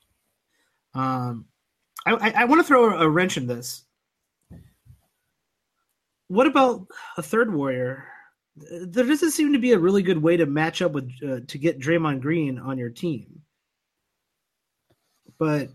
[0.94, 1.46] Um,
[2.06, 3.86] I, I, I want to throw a wrench in this
[6.28, 8.04] what about a third warrior?
[8.56, 11.58] There doesn't seem to be a really good way to match up with uh, to
[11.58, 13.42] get Draymond Green on your team.
[15.38, 15.68] But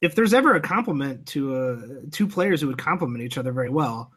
[0.00, 1.76] if there's ever a compliment to uh,
[2.12, 4.12] two players who would complement each other very well,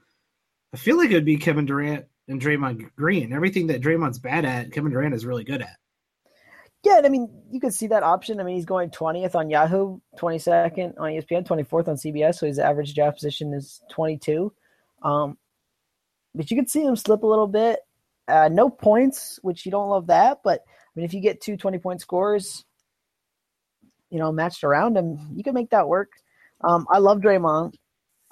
[0.73, 3.33] I feel like it would be Kevin Durant and Draymond Green.
[3.33, 5.77] Everything that Draymond's bad at, Kevin Durant is really good at.
[6.83, 8.39] Yeah, and I mean, you could see that option.
[8.39, 12.59] I mean, he's going 20th on Yahoo, 22nd on ESPN, 24th on CBS, so his
[12.59, 14.53] average draft position is 22.
[15.01, 15.37] Um,
[16.35, 17.79] but you could see him slip a little bit.
[18.27, 21.57] Uh, no points, which you don't love that, but I mean, if you get two
[21.57, 22.63] 20 point scores,
[24.11, 26.11] you know, matched around him, you can make that work.
[26.63, 27.75] Um, I love Draymond.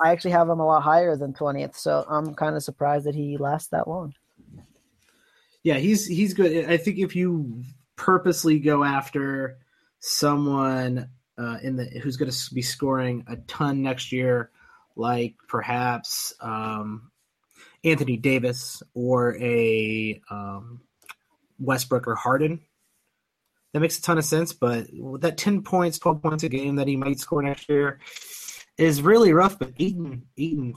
[0.03, 3.15] I actually have him a lot higher than 20th, so I'm kind of surprised that
[3.15, 4.13] he lasts that long.
[5.63, 6.69] Yeah, he's he's good.
[6.69, 7.63] I think if you
[7.95, 9.59] purposely go after
[9.99, 14.51] someone uh, in the who's going to be scoring a ton next year,
[14.97, 17.09] like perhaps um,
[17.85, 20.81] Anthony Davis or a um,
[21.59, 22.59] Westbrook or Harden,
[23.71, 24.51] that makes a ton of sense.
[24.51, 24.87] But
[25.21, 28.01] that ten points, twelve points a game that he might score next year
[28.77, 29.59] is really rough.
[29.59, 30.75] But Eaton, Eaton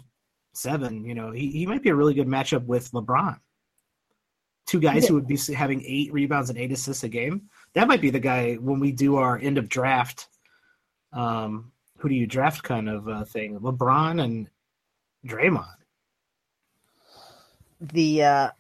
[0.53, 3.39] seven, you know, he, he might be a really good matchup with LeBron.
[4.67, 5.09] Two guys yeah.
[5.09, 7.43] who would be having eight rebounds and eight assists a game.
[7.75, 10.29] That might be the guy when we do our end of draft.
[11.13, 13.59] Um, who do you draft kind of uh, thing?
[13.61, 14.51] LeBron and
[15.27, 15.67] Draymond.
[17.81, 18.51] The, uh,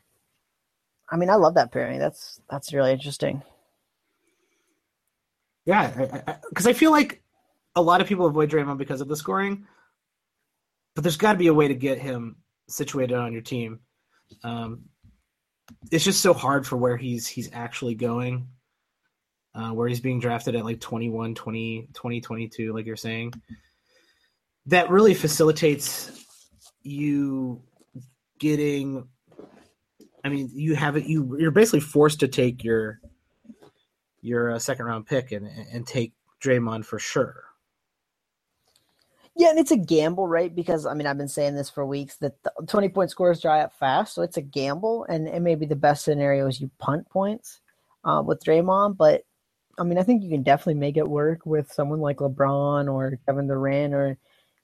[1.10, 1.98] I mean, I love that pairing.
[1.98, 3.42] That's that's really interesting.
[5.64, 5.90] Yeah,
[6.48, 7.22] because I, I, I feel like
[7.76, 9.66] a lot of people avoid Draymond because of the scoring,
[10.94, 12.36] but there's got to be a way to get him
[12.68, 13.80] situated on your team.
[14.42, 14.86] Um,
[15.92, 18.48] it's just so hard for where he's he's actually going,
[19.54, 23.32] uh, where he's being drafted at like 21, 20, 20, 22, like you're saying.
[24.66, 26.24] That really facilitates
[26.82, 27.62] you
[28.38, 29.06] getting.
[30.24, 31.04] I mean, you have it.
[31.04, 33.00] You you're basically forced to take your
[34.22, 37.44] your uh, second round pick and and take Draymond for sure.
[39.38, 40.54] Yeah, and it's a gamble, right?
[40.54, 42.34] Because I mean, I've been saying this for weeks that
[42.66, 45.76] twenty point scores dry up fast, so it's a gamble, and it may be the
[45.76, 47.60] best scenario is you punt points
[48.04, 49.24] uh, with Draymond, but
[49.78, 53.18] I mean, I think you can definitely make it work with someone like LeBron or
[53.26, 54.16] Kevin Durant or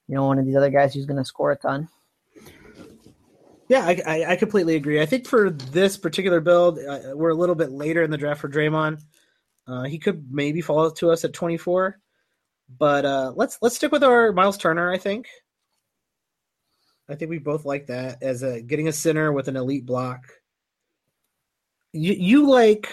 [0.08, 1.88] you know one of these other guys who's going to score a ton.
[3.68, 5.00] Yeah, I, I, I, completely agree.
[5.00, 8.40] I think for this particular build, uh, we're a little bit later in the draft
[8.40, 9.00] for Draymond.
[9.66, 11.98] Uh, he could maybe fall to us at 24.
[12.78, 14.92] But uh, let's let's stick with our Miles Turner.
[14.92, 15.26] I think.
[17.08, 20.24] I think we both like that as a getting a center with an elite block.
[21.92, 22.92] You you like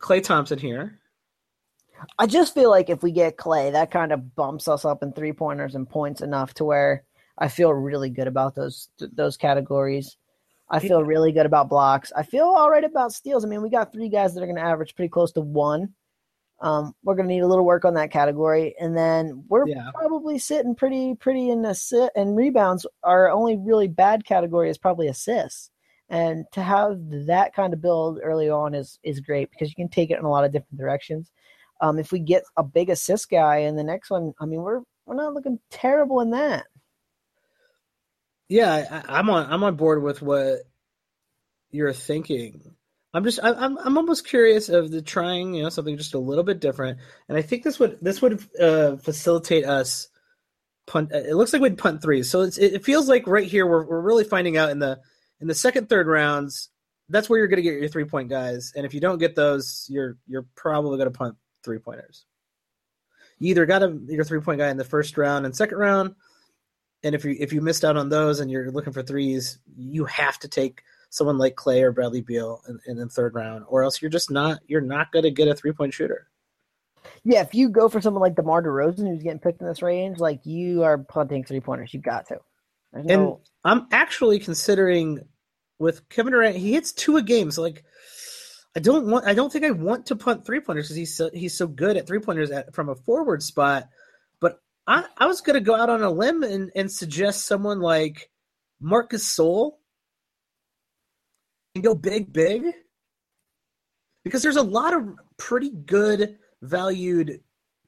[0.00, 0.98] Klay Thompson here.
[2.18, 5.12] I just feel like if we get Clay, that kind of bumps us up in
[5.12, 7.04] three pointers and points enough to where
[7.36, 10.16] I feel really good about those those categories.
[10.70, 12.12] I feel really good about blocks.
[12.14, 13.44] I feel all right about steals.
[13.44, 15.94] I mean, we got three guys that are going to average pretty close to one.
[16.60, 19.90] Um, we're going to need a little work on that category, and then we're yeah.
[19.94, 22.84] probably sitting pretty pretty in sit and rebounds.
[23.04, 25.70] Our only really bad category is probably assists,
[26.08, 29.88] and to have that kind of build early on is is great because you can
[29.88, 31.30] take it in a lot of different directions.
[31.80, 34.80] Um, if we get a big assist guy in the next one, I mean, we're
[35.06, 36.66] we're not looking terrible in that.
[38.48, 40.60] Yeah, I, I'm on I'm on board with what
[41.70, 42.74] you're thinking.
[43.14, 46.44] I'm just I'm I'm almost curious of the trying you know something just a little
[46.44, 50.08] bit different, and I think this would this would uh, facilitate us
[50.86, 51.12] punt.
[51.12, 54.24] It looks like we'd punt three, so it feels like right here we're we're really
[54.24, 55.00] finding out in the
[55.40, 56.68] in the second third rounds.
[57.08, 59.34] That's where you're going to get your three point guys, and if you don't get
[59.34, 62.26] those, you're you're probably going to punt three pointers.
[63.38, 66.14] You either got a, your three point guy in the first round and second round,
[67.02, 70.04] and if you if you missed out on those and you're looking for threes, you
[70.04, 73.82] have to take someone like Klay or Bradley Beal in, in the third round, or
[73.82, 76.28] else you're just not you're not going to get a three point shooter.
[77.24, 80.18] Yeah, if you go for someone like DeMar DeRozan who's getting picked in this range,
[80.18, 81.92] like you are punting three pointers.
[81.92, 82.38] You've got to.
[82.92, 85.20] And I'm actually considering
[85.78, 87.50] with Kevin Durant, he hits two a game.
[87.50, 87.84] So like,
[88.74, 91.30] I don't want, I don't think I want to punt three pointers because he's so
[91.32, 93.88] he's so good at three pointers from a forward spot.
[94.40, 97.80] But I, I was going to go out on a limb and, and suggest someone
[97.80, 98.30] like
[98.80, 99.72] Marcus Gasol
[101.78, 102.64] and go big, big?
[104.24, 107.40] Because there's a lot of pretty good valued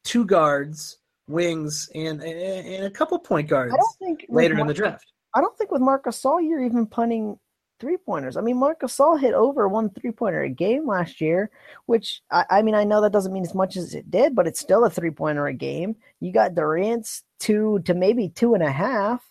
[0.04, 0.98] two guards,
[1.28, 3.74] wings, and and a couple point guards.
[3.74, 5.12] I don't think later Mark, in the draft.
[5.34, 7.38] I don't think with Marcus Gasol you're even punting
[7.80, 8.36] three pointers.
[8.36, 11.50] I mean, Marcus Gasol hit over one three pointer a game last year,
[11.86, 14.46] which I, I, mean, I know that doesn't mean as much as it did, but
[14.46, 15.96] it's still a three pointer a game.
[16.20, 19.24] You got Durant's two to maybe two and a half.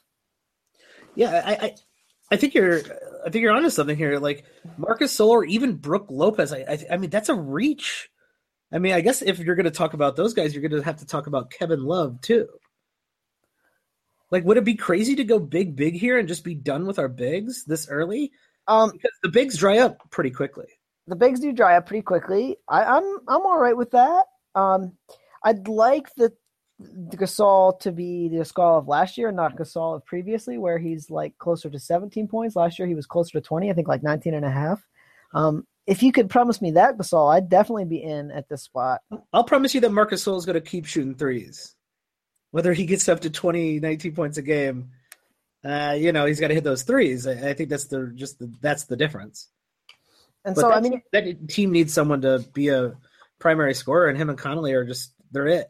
[1.16, 1.76] Yeah, I, I,
[2.32, 2.80] I think you're
[3.26, 4.20] I think you're onto something here.
[4.20, 4.46] Like
[4.78, 6.54] Marcus Solar, even Brook Lopez.
[6.54, 8.10] I, I, I mean that's a reach.
[8.72, 10.86] I mean, I guess if you're going to talk about those guys, you're going to
[10.86, 12.48] have to talk about Kevin Love too.
[14.32, 17.00] Like, would it be crazy to go big, big here and just be done with
[17.00, 18.32] our bigs this early?
[18.68, 20.68] Um, because the bigs dry up pretty quickly.
[21.08, 22.58] The bigs do dry up pretty quickly.
[22.68, 24.26] I, I'm I'm all right with that.
[24.54, 24.94] Um,
[25.44, 26.32] I'd like the
[26.82, 31.38] Gasol to be the Gasol of last year, not Gasol of previously, where he's like
[31.38, 32.56] closer to 17 points.
[32.56, 34.82] Last year he was closer to 20, I think like 19 and a half.
[35.34, 39.02] Um, if you could promise me that, Gasol, I'd definitely be in at this spot.
[39.34, 41.76] I'll promise you that Marc Gasol is going to keep shooting threes.
[42.52, 44.92] Whether he gets up to 20, 19 points a game,
[45.64, 47.28] uh, you know, he's got to hit those threes.
[47.28, 49.50] I, I think that's the just the, that's the difference.
[50.46, 52.96] And but so, I mean, that team needs someone to be a
[53.40, 55.70] primary scorer, and him and Conley are just they're it.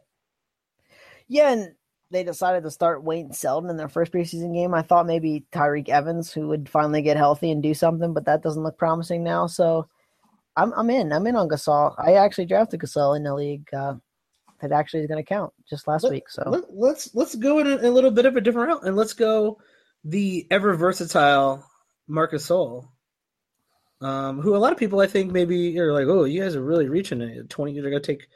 [1.30, 1.74] Yeah, and
[2.10, 4.74] they decided to start Wayne Selden in their first preseason game.
[4.74, 8.42] I thought maybe Tyreke Evans, who would finally get healthy and do something, but that
[8.42, 9.46] doesn't look promising now.
[9.46, 9.86] So
[10.56, 11.12] I'm I'm in.
[11.12, 11.94] I'm in on Gasol.
[11.98, 13.72] I actually drafted Gasol in the league.
[13.72, 13.94] Uh,
[14.60, 16.28] that actually is going to count just last Let- week.
[16.28, 18.96] So Let, let's let's go in a, a little bit of a different route, and
[18.96, 19.60] let's go
[20.04, 21.64] the ever versatile
[22.08, 22.88] Marc Gasol,
[24.00, 26.64] um, who a lot of people I think maybe are like, oh, you guys are
[26.64, 27.48] really reaching it.
[27.48, 28.26] Twenty, you're gonna take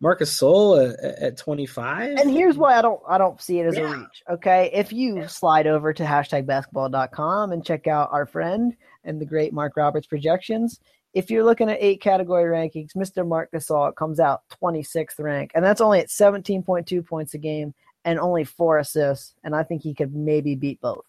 [0.00, 2.18] Marc Gasol uh, at, at twenty five.
[2.18, 3.92] and here's why I don't I don't see it as Yeah.
[3.94, 4.22] a reach.
[4.30, 9.26] Okay, if you slide over to hashtag basketball.com and check out our friend and the
[9.26, 10.80] great Mark Roberts projections.
[11.14, 13.24] If you're looking at eight category rankings, Mr.
[13.26, 17.72] Marc Gasol comes out 26th rank, and that's only at 17.2 points a game
[18.04, 19.32] and only four assists.
[19.44, 21.04] And I think he could maybe beat both.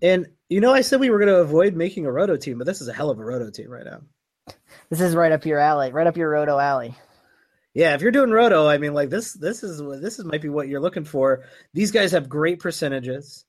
[0.00, 2.68] And you know, I said we were going to avoid making a roto team, but
[2.68, 4.00] this is a hell of a roto team right now.
[4.90, 6.94] This is right up your alley, right up your roto alley.
[7.76, 10.48] Yeah, if you're doing roto, I mean, like this, this is this is might be
[10.48, 11.44] what you're looking for.
[11.74, 13.44] These guys have great percentages,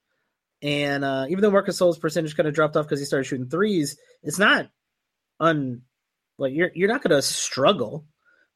[0.62, 3.48] and uh, even though Marc Gasol's percentage kind of dropped off because he started shooting
[3.48, 4.68] threes, it's not
[5.40, 5.84] un
[6.38, 8.06] like you're you're not going to struggle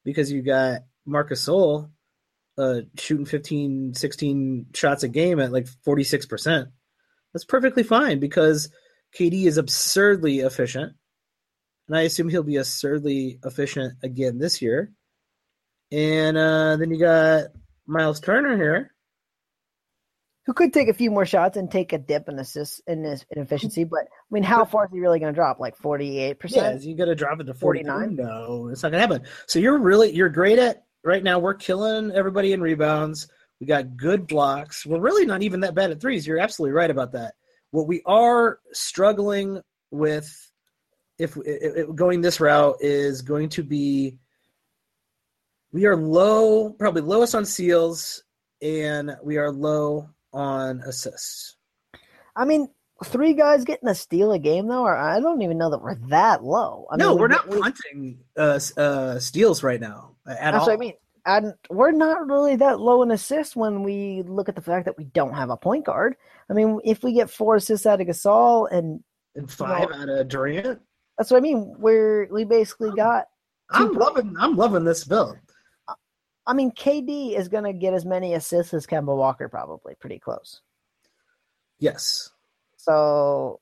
[0.04, 1.88] because you got Marc Gasol
[2.58, 6.68] uh, shooting 15, 16 shots a game at like 46 percent.
[7.32, 8.68] That's perfectly fine because
[9.18, 10.92] KD is absurdly efficient,
[11.88, 14.92] and I assume he'll be absurdly efficient again this year.
[15.92, 17.48] And uh, then you got
[17.86, 18.92] Miles Turner here.
[20.46, 23.24] Who could take a few more shots and take a dip in assists in this
[23.30, 25.60] in efficiency, but I mean, how far is he really going to drop?
[25.60, 26.76] Like forty eight Yeah, percent?
[26.76, 28.16] is he gonna drop it to 49?
[28.16, 28.16] 49?
[28.16, 29.22] No, it's not gonna happen.
[29.46, 31.38] So you're really you're great at right now.
[31.38, 33.28] We're killing everybody in rebounds.
[33.60, 34.84] We got good blocks.
[34.84, 36.26] We're really not even that bad at threes.
[36.26, 37.34] You're absolutely right about that.
[37.70, 39.60] What we are struggling
[39.92, 40.28] with,
[41.18, 44.16] if, if, if going this route, is going to be
[45.72, 48.22] we are low, probably lowest on seals,
[48.60, 51.56] and we are low on assists.
[52.36, 52.68] I mean,
[53.04, 55.96] three guys getting a steal a game though, or I don't even know that we're
[56.08, 56.86] that low.
[56.90, 60.56] I no, mean, we're we- not we- punting uh, uh, steals right now at That's
[60.58, 60.66] all.
[60.66, 60.92] what I mean.
[61.24, 64.98] And we're not really that low in assists when we look at the fact that
[64.98, 66.16] we don't have a point guard.
[66.50, 69.00] I mean, if we get four assists out of Gasol, and
[69.36, 70.80] and five out of Durant.
[71.16, 73.26] that's what I mean, we're we basically got.
[73.70, 75.38] I'm loving I'm loving this build.
[76.46, 80.18] I mean, KD is going to get as many assists as Kemba Walker, probably pretty
[80.18, 80.60] close.
[81.78, 82.30] Yes.
[82.76, 83.60] So,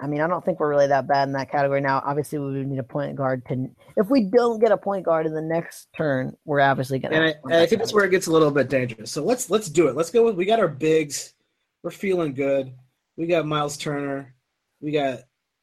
[0.00, 2.02] I mean, I don't think we're really that bad in that category now.
[2.04, 3.68] Obviously, we would need a point guard to.
[3.96, 7.24] If we don't get a point guard in the next turn, we're obviously going And
[7.24, 9.12] I, and I think that's where it gets a little bit dangerous.
[9.12, 9.96] So let's let's do it.
[9.96, 11.34] Let's go with we got our bigs.
[11.82, 12.72] We're feeling good.
[13.16, 14.34] We got Miles Turner.
[14.80, 15.20] We got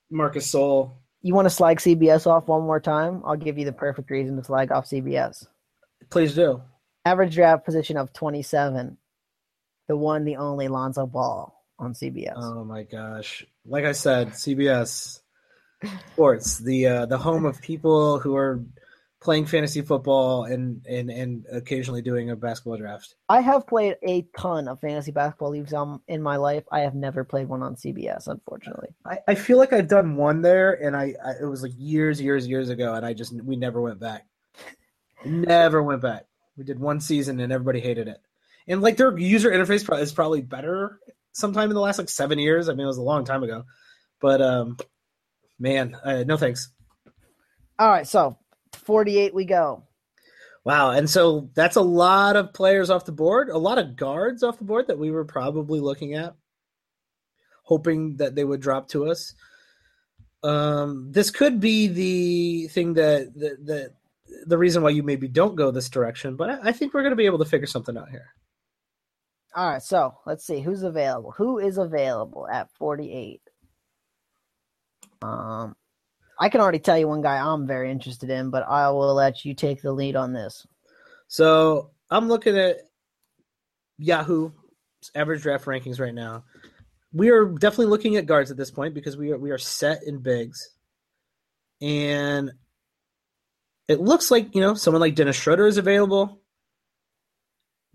[0.09, 0.93] Marc Gasol.
[1.21, 3.21] You want to slag CBS off one more time?
[3.25, 5.47] I'll give you the perfect reason to slag off CBS.
[6.09, 6.61] Please do.
[7.05, 8.97] Average draft position of 27.
[9.87, 12.33] The one, the only Lonzo Ball on CBS.
[12.35, 13.45] Oh my gosh.
[13.65, 15.21] Like I said, CBS
[16.11, 18.61] Sports, the uh, the home of people who are
[19.21, 23.15] playing fantasy football and, and, and occasionally doing a basketball draft.
[23.27, 26.63] I have played a ton of fantasy basketball leagues um, in my life.
[26.71, 28.89] I have never played one on CBS, unfortunately.
[29.05, 32.21] I, I feel like I've done one there, and I, I it was like years,
[32.21, 34.25] years, years ago, and I just we never went back.
[35.25, 36.25] Never went back.
[36.57, 38.21] We did one season, and everybody hated it.
[38.67, 40.99] And like their user interface is probably better
[41.31, 42.69] sometime in the last like seven years.
[42.69, 43.63] I mean, it was a long time ago,
[44.21, 44.77] but um,
[45.57, 46.71] man, uh, no thanks.
[47.79, 48.37] All right, so
[48.73, 49.83] 48 we go.
[50.65, 54.43] Wow, and so that's a lot of players off the board, a lot of guards
[54.43, 56.35] off the board that we were probably looking at,
[57.63, 59.33] hoping that they would drop to us.
[60.43, 63.93] Um, this could be the thing that that, that
[64.45, 67.11] the reason why you maybe don't go this direction, but I, I think we're going
[67.11, 68.33] to be able to figure something out here.
[69.55, 71.31] All right, so let's see who's available.
[71.31, 73.41] Who is available at 48?
[75.21, 75.75] Um,
[76.39, 79.43] I can already tell you one guy I'm very interested in, but I will let
[79.43, 80.65] you take the lead on this.
[81.27, 82.77] So I'm looking at
[83.97, 84.51] Yahoo
[85.15, 86.43] average draft rankings right now.
[87.11, 90.03] We are definitely looking at guards at this point because we are we are set
[90.03, 90.75] in bigs,
[91.81, 92.51] and
[93.89, 96.39] it looks like you know someone like Dennis Schroeder is available.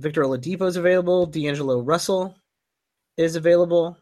[0.00, 1.24] Victor Oladipo is available.
[1.24, 2.36] D'Angelo Russell
[3.16, 3.96] is available.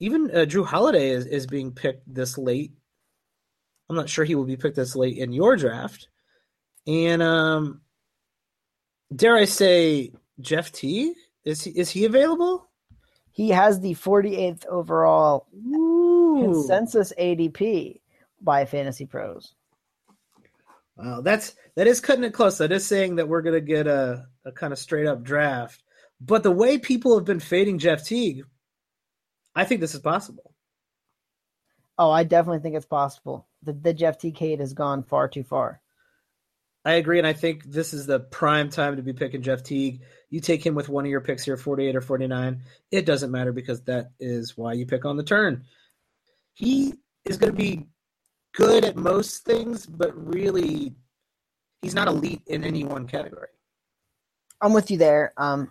[0.00, 2.72] Even uh, Jrue Holiday is, is being picked this late.
[3.88, 6.08] I'm not sure he will be picked this late in your draft.
[6.86, 7.80] And um,
[9.14, 12.68] dare I say, Jeff T is he is he available?
[13.30, 16.40] He has the 48th overall Ooh.
[16.42, 18.00] consensus ADP
[18.40, 19.54] by Fantasy Pros.
[20.98, 22.58] Wow, that's that is cutting it close.
[22.58, 25.82] That is saying that we're gonna get a, a kind of straight up draft.
[26.20, 28.42] But the way people have been fading Jeff Teague,
[29.54, 30.52] I think this is possible.
[31.96, 33.46] Oh, I definitely think it's possible.
[33.62, 35.80] The the Jeff Teague hate has gone far too far.
[36.84, 40.00] I agree, and I think this is the prime time to be picking Jeff Teague.
[40.30, 42.62] You take him with one of your picks here, 48 or 49.
[42.90, 45.64] It doesn't matter because that is why you pick on the turn.
[46.54, 46.94] He
[47.24, 47.88] is going to be
[48.58, 50.92] good at most things, but really,
[51.80, 53.48] he's not elite in any one category.
[54.60, 55.32] I'm with you there.
[55.36, 55.70] Um,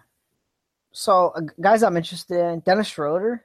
[0.93, 3.43] so uh, guys, I'm interested in Dennis Schroeder.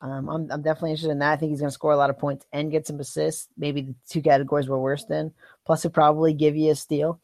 [0.00, 1.32] Um, I'm I'm definitely interested in that.
[1.32, 3.48] I think he's going to score a lot of points and get some assists.
[3.56, 5.32] Maybe the two categories we're worse than.
[5.64, 7.20] Plus, he'll probably give you a steal,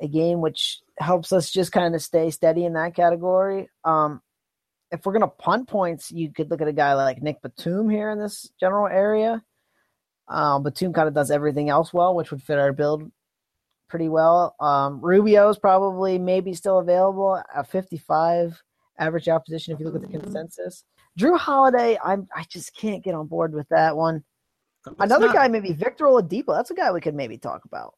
[0.00, 3.68] a game which helps us just kind of stay steady in that category.
[3.84, 4.22] Um,
[4.90, 7.90] if we're going to punt points, you could look at a guy like Nic Batum
[7.90, 9.42] here in this general area.
[10.30, 13.10] Um, Batum kind of does everything else well, which would fit our build
[13.88, 14.54] pretty well.
[14.60, 18.62] Um, Rubio's probably maybe still available at 55
[18.98, 20.20] average out position if you look at the mm-hmm.
[20.20, 20.84] consensus.
[21.18, 24.22] Jrue Holiday, I'm I just can't get on board with that one.
[24.98, 26.54] Another not, guy, maybe Victor Oladipo.
[26.54, 27.94] That's a guy we could maybe talk about.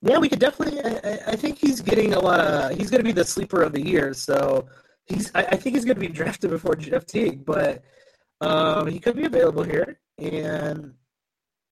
[0.00, 0.80] Yeah, we could definitely.
[0.80, 2.76] I, I think he's getting a lot of.
[2.76, 4.14] He's going to be the sleeper of the year.
[4.14, 4.66] So
[5.06, 5.30] he's.
[5.34, 7.82] I, I think he's going to be drafted before Jeff Teague, but
[8.40, 10.00] um, he could be available here.
[10.18, 10.94] And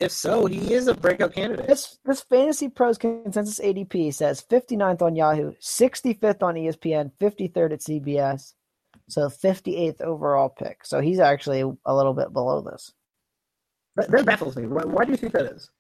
[0.03, 1.67] if so, he is a breakout candidate.
[1.67, 7.81] This this Fantasy Pros consensus ADP says 59th on Yahoo, 65th on ESPN, 53rd at
[7.81, 8.55] CBS,
[9.09, 10.85] so 58th overall pick.
[10.85, 12.93] So he's actually a little bit below this.
[13.97, 14.67] That baffles me.
[14.67, 15.71] Why, why do you think that is?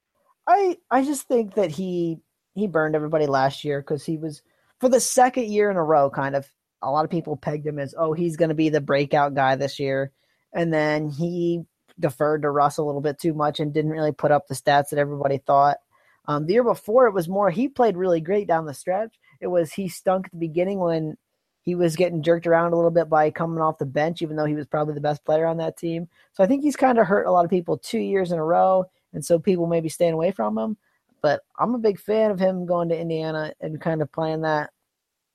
[0.46, 2.18] I I just think that he
[2.54, 4.42] he burned everybody last year because he was
[4.80, 6.10] for the second year in a row.
[6.10, 6.48] Kind of
[6.82, 9.56] a lot of people pegged him as oh he's going to be the breakout guy
[9.56, 10.12] this year,
[10.52, 11.64] and then he
[12.02, 14.90] deferred to Russ a little bit too much and didn't really put up the stats
[14.90, 15.78] that everybody thought.
[16.26, 19.18] Um, the year before, it was more he played really great down the stretch.
[19.40, 21.16] It was he stunk at the beginning when
[21.62, 24.44] he was getting jerked around a little bit by coming off the bench, even though
[24.44, 26.08] he was probably the best player on that team.
[26.32, 28.44] So I think he's kind of hurt a lot of people two years in a
[28.44, 30.76] row, and so people may be staying away from him.
[31.22, 34.70] But I'm a big fan of him going to Indiana and kind of playing that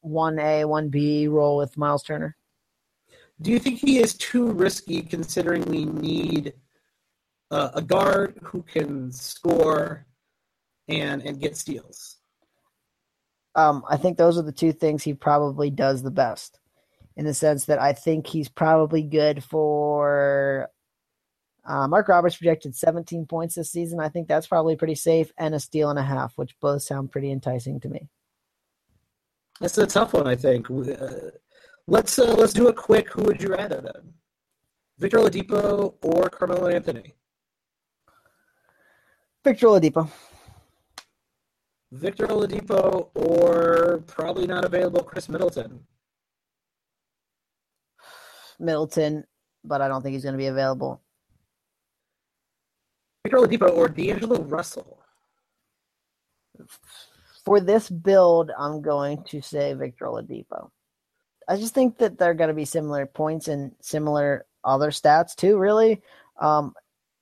[0.02, 2.36] one A, one B role with Miles Turner.
[3.42, 6.54] Do you think he is too risky considering we need
[7.52, 10.06] uh, a guard who can score
[10.88, 12.18] and and get steals?
[13.56, 16.60] Um, I think those are the two things he probably does the best.
[17.16, 20.70] In the sense that I think he's probably good for
[21.68, 24.00] uh, Mark Roberts projected 17 points this season.
[24.00, 27.12] I think that's probably pretty safe, and a steal and a half, which both sound
[27.12, 28.08] pretty enticing to me.
[29.60, 30.70] That's a tough one, I think.
[30.70, 31.32] Uh,
[31.90, 33.10] Let's uh, let's do a quick.
[33.12, 34.14] Who would you rather then?
[35.00, 37.14] Victor Oladipo or Carmelo Anthony?
[39.44, 40.10] Victor Oladipo.
[41.92, 45.80] Victor Oladipo or probably not available Khris Middleton.
[48.60, 49.24] Middleton,
[49.64, 51.02] but I don't think he's going to be available.
[53.24, 55.00] Victor Oladipo or D'Angelo Russell.
[57.46, 60.70] For this build, I'm going to say Victor Oladipo.
[61.48, 65.58] I just think that they're going to be similar points and similar other stats too.
[65.58, 66.02] Really,
[66.40, 66.74] um,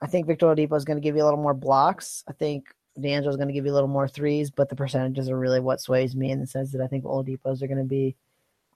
[0.01, 2.23] I think Victor Oladipo is going to give you a little more blocks.
[2.27, 2.65] I think
[2.99, 5.59] D'Angelo is going to give you a little more threes, but the percentages are really
[5.59, 8.15] what sways me in the sense that I think Oladipo's are going to be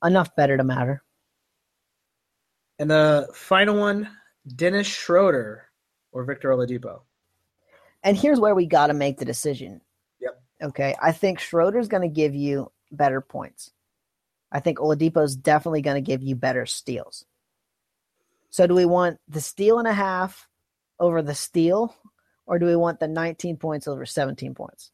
[0.04, 1.04] enough better to matter.
[2.78, 4.10] And the final one,
[4.56, 5.66] Dennis Schroeder
[6.12, 7.02] or Victor Oladipo.
[8.04, 9.82] And here's where we got to make the decision.
[10.22, 10.42] Yep.
[10.64, 10.96] Okay.
[11.02, 13.72] I think Schroeder's going to give you better points.
[14.52, 17.26] I think Oladipo is definitely going to give you better steals.
[18.50, 20.48] So, do we want the steal and a half
[21.00, 21.96] over the steal,
[22.46, 24.92] or do we want the 19 points over 17 points?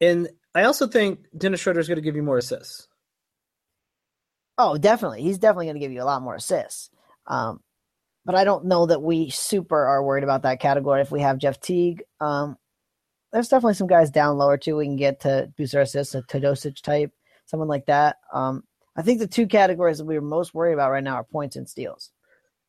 [0.00, 2.88] And I also think Dennis Schroeder is going to give you more assists.
[4.58, 5.22] Oh, definitely.
[5.22, 6.90] He's definitely going to give you a lot more assists.
[7.26, 7.60] Um,
[8.24, 11.38] but I don't know that we super are worried about that category if we have
[11.38, 12.02] Jeff Teague.
[12.20, 12.56] Um,
[13.32, 14.76] there's definitely some guys down lower too.
[14.76, 17.12] We can get to boost our assists, a Teodosic type,
[17.46, 18.16] someone like that.
[18.32, 18.62] Um,
[18.96, 21.68] I think the two categories that we're most worried about right now are points and
[21.68, 22.10] steals.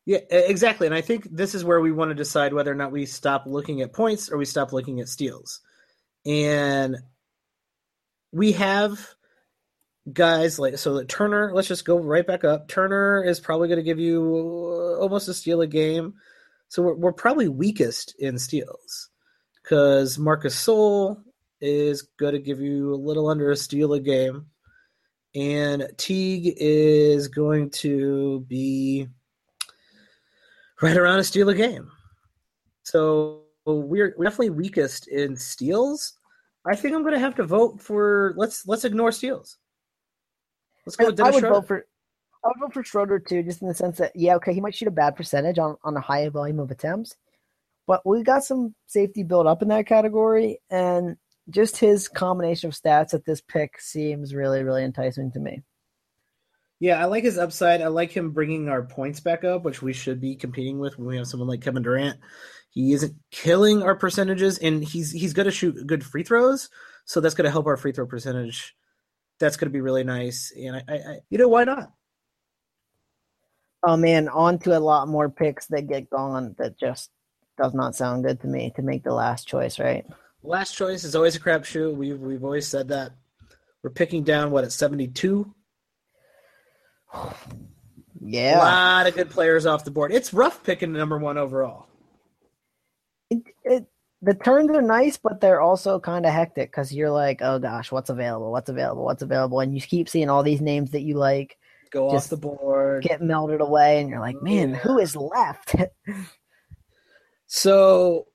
[0.06, 0.88] Yeah, exactly.
[0.88, 3.46] And I think this is where we want to decide whether or not we stop
[3.46, 5.62] looking at points or we stop looking at steals.
[6.26, 6.98] And
[8.32, 9.16] we have
[10.12, 12.68] guys like so Turner, let's just go right back up.
[12.68, 16.16] Turner is probably going to give you uh, almost a steal a game.
[16.68, 19.10] So we're, we're probably weakest in steals
[19.62, 21.22] because Marc Gasol
[21.62, 24.48] is going to give you a little under a steal a game
[25.36, 29.08] and Teague is going to be
[30.82, 31.90] right around a steal a game.
[32.84, 36.14] So we're, we're definitely weakest in steals.
[36.66, 39.58] I think I'm going to have to vote for let's let's ignore steals.
[40.86, 41.56] Let's go with Dennis I would Schroeder.
[41.56, 41.86] vote for
[42.44, 44.76] I would vote for Schroeder too, just in the sense that yeah, okay, he might
[44.76, 47.16] shoot a bad percentage on on a high volume of attempts,
[47.86, 51.18] but we got some safety built up in that category, and
[51.50, 55.64] just his combination of stats at this pick seems really, really enticing to me.
[56.80, 57.82] Yeah, I like his upside.
[57.82, 61.08] I like him bringing our points back up, which we should be competing with when
[61.08, 62.20] we have someone like Kevin Durant.
[62.72, 66.70] He isn't killing our percentages, and he's he's going to shoot good free throws,
[67.06, 68.76] so that's going to help our free throw percentage.
[69.40, 71.94] That's going to be really nice, and I, I, I, you know, why not?
[73.84, 77.12] Oh man, on to a lot more picks that get gone that just
[77.58, 80.06] does not sound good to me to make the last choice, right?
[80.44, 81.96] Last choice is always a crapshoot.
[81.96, 83.14] We've we've always said that.
[83.82, 85.54] We're picking down what at seventy two.
[88.22, 90.12] Yeah, a lot of good players off the board.
[90.12, 91.88] It's rough picking number one overall.
[93.30, 93.86] It, it,
[94.22, 97.92] the turns are nice, but they're also kind of hectic because you're like, oh gosh,
[97.92, 98.52] what's available?
[98.52, 99.04] What's available?
[99.04, 99.60] What's available?
[99.60, 101.58] And you keep seeing all these names that you like
[101.92, 105.76] go off the board, get melted away, and you're like, man, who is left?
[107.48, 108.28] so,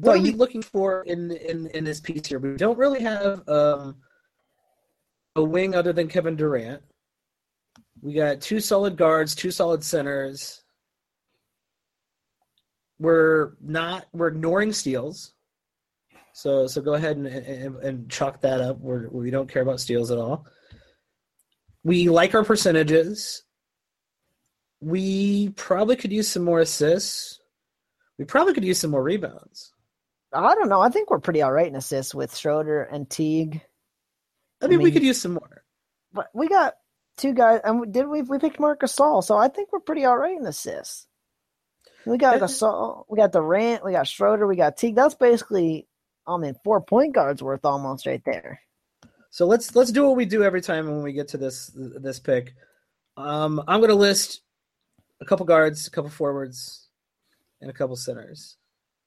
[0.00, 2.38] what are you looking for in in in this piece here?
[2.38, 3.96] We don't really have um,
[5.36, 6.82] a wing other than Kevin Durant.
[8.00, 10.62] We got two solid guards, two solid centers.
[12.98, 15.34] We're not we're ignoring steals.
[16.32, 18.78] So so go ahead and and, and chalk that up.
[18.78, 20.46] We're, we don't care about steals at all.
[21.84, 23.42] We like our percentages.
[24.80, 27.38] We probably could use some more assists.
[28.18, 29.72] We probably could use some more rebounds.
[30.32, 30.80] I don't know.
[30.80, 33.62] I think we're pretty all right in assists with Schroeder and Teague.
[34.62, 35.64] I mean, I mean, we could use some more.
[36.12, 36.74] But we got
[37.16, 38.22] two guys, and did we?
[38.22, 41.06] We picked Marc Gasol, so I think we're pretty all right in assists.
[42.06, 44.96] We got Gasol, we got Durant, we got Schroeder, we got Teague.
[44.96, 45.86] That's basically,
[46.26, 48.60] I mean, four point guards worth almost right there.
[49.30, 52.18] So let's let's do what we do every time when we get to this this
[52.18, 52.54] pick.
[53.16, 54.40] Um, I'm going to list
[55.20, 56.88] a couple guards, a couple forwards,
[57.60, 58.56] and a couple centers.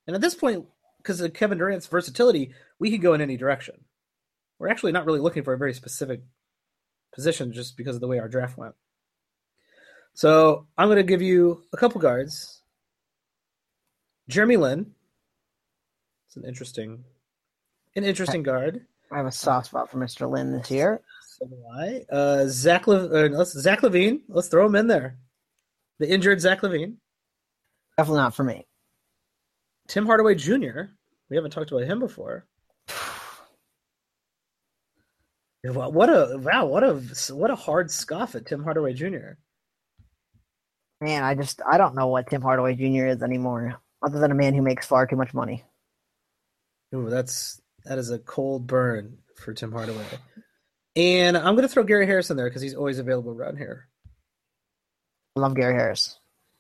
[0.06, 0.66] And at this point,
[1.04, 3.76] because of Kevin Durant's versatility, we could go in any direction.
[4.58, 6.22] We're actually not really looking for a very specific
[7.14, 8.74] position just because of the way our draft went.
[10.14, 12.62] So I'm going to give you a couple guards.
[14.30, 14.92] Jeremy Lin.
[16.28, 17.04] It's an interesting,
[17.96, 18.86] an interesting guard.
[19.12, 20.30] I have a soft spot for Mr.
[20.30, 21.02] Lin this year.
[21.38, 22.06] So do I.
[22.10, 24.22] Uh, Zach, Le- uh, let's, Zach LaVine.
[24.30, 25.18] Let's throw him in there.
[26.00, 26.96] The injured Zach LaVine.
[27.98, 28.66] Definitely not for me.
[29.94, 30.90] Tim Hardaway Jr.
[31.30, 32.48] We haven't talked about him before.
[35.64, 36.66] what a wow!
[36.66, 36.96] What a
[37.36, 39.34] what a hard scoff at Tim Hardaway Jr.
[41.00, 43.06] Man, I just I don't know what Tim Hardaway Jr.
[43.06, 45.64] is anymore, other than a man who makes far too much money.
[46.96, 50.06] Ooh, that's that is a cold burn for Tim Hardaway.
[50.96, 53.90] And I'm going to throw Gary Harris in there because he's always available around here.
[55.36, 56.18] Love Gary Harris.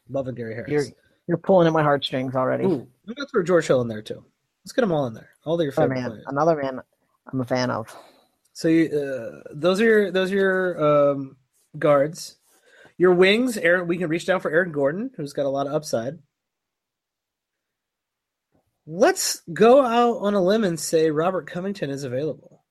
[0.07, 0.71] Loving Gary Harris.
[0.71, 0.85] You're,
[1.27, 2.65] you're pulling at my heartstrings already.
[2.65, 4.23] Ooh, I'm going to throw George Hill in there too.
[4.63, 5.29] Let's get them all in there.
[5.45, 6.25] All your favorite man, players.
[6.27, 6.81] Another man
[7.31, 7.95] I'm a fan of.
[8.53, 11.37] So you, uh, those are your those are your um,
[11.77, 12.37] guards.
[12.97, 13.87] Your wings, Aaron.
[13.87, 16.19] We can reach down for Aaron Gordon, who's got a lot of upside.
[18.85, 22.63] Let's go out on a limb and say Robert Covington is available.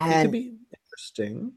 [0.00, 1.52] And he could be interesting.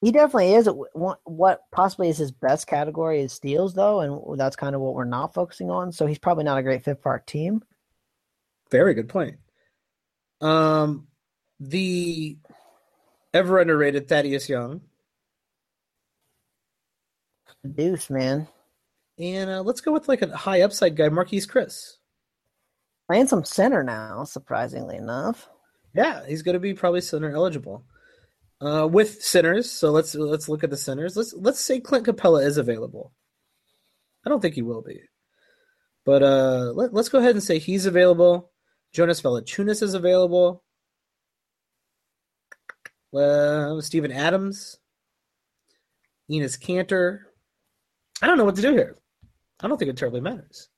[0.00, 0.68] He definitely is.
[0.94, 5.04] What possibly is his best category is steals, though, and that's kind of what we're
[5.04, 5.90] not focusing on.
[5.90, 7.62] So he's probably not a great fit for our team.
[8.70, 9.38] Very good point.
[10.40, 11.08] Um,
[11.58, 12.38] the
[13.34, 14.82] ever underrated Thaddeus Young.
[17.74, 18.46] Deuce, man.
[19.18, 21.96] And uh, let's go with like a high upside guy, Marquese Chriss.
[23.08, 25.48] Playing some center now, surprisingly enough.
[25.92, 27.84] Yeah, he's going to be probably center eligible.
[28.60, 31.16] Uh, with centers, so let's let's look at the centers.
[31.16, 33.12] Let's let's say Clint Capela is available.
[34.26, 35.00] I don't think he will be,
[36.04, 38.50] but uh, let, us go ahead and say he's available.
[38.92, 40.64] Jonas Valanciunas is available.
[43.14, 44.78] Uh, Steven Adams,
[46.28, 47.20] Enes Kanter.
[48.20, 48.96] I don't know what to do here.
[49.60, 50.68] I don't think it terribly matters.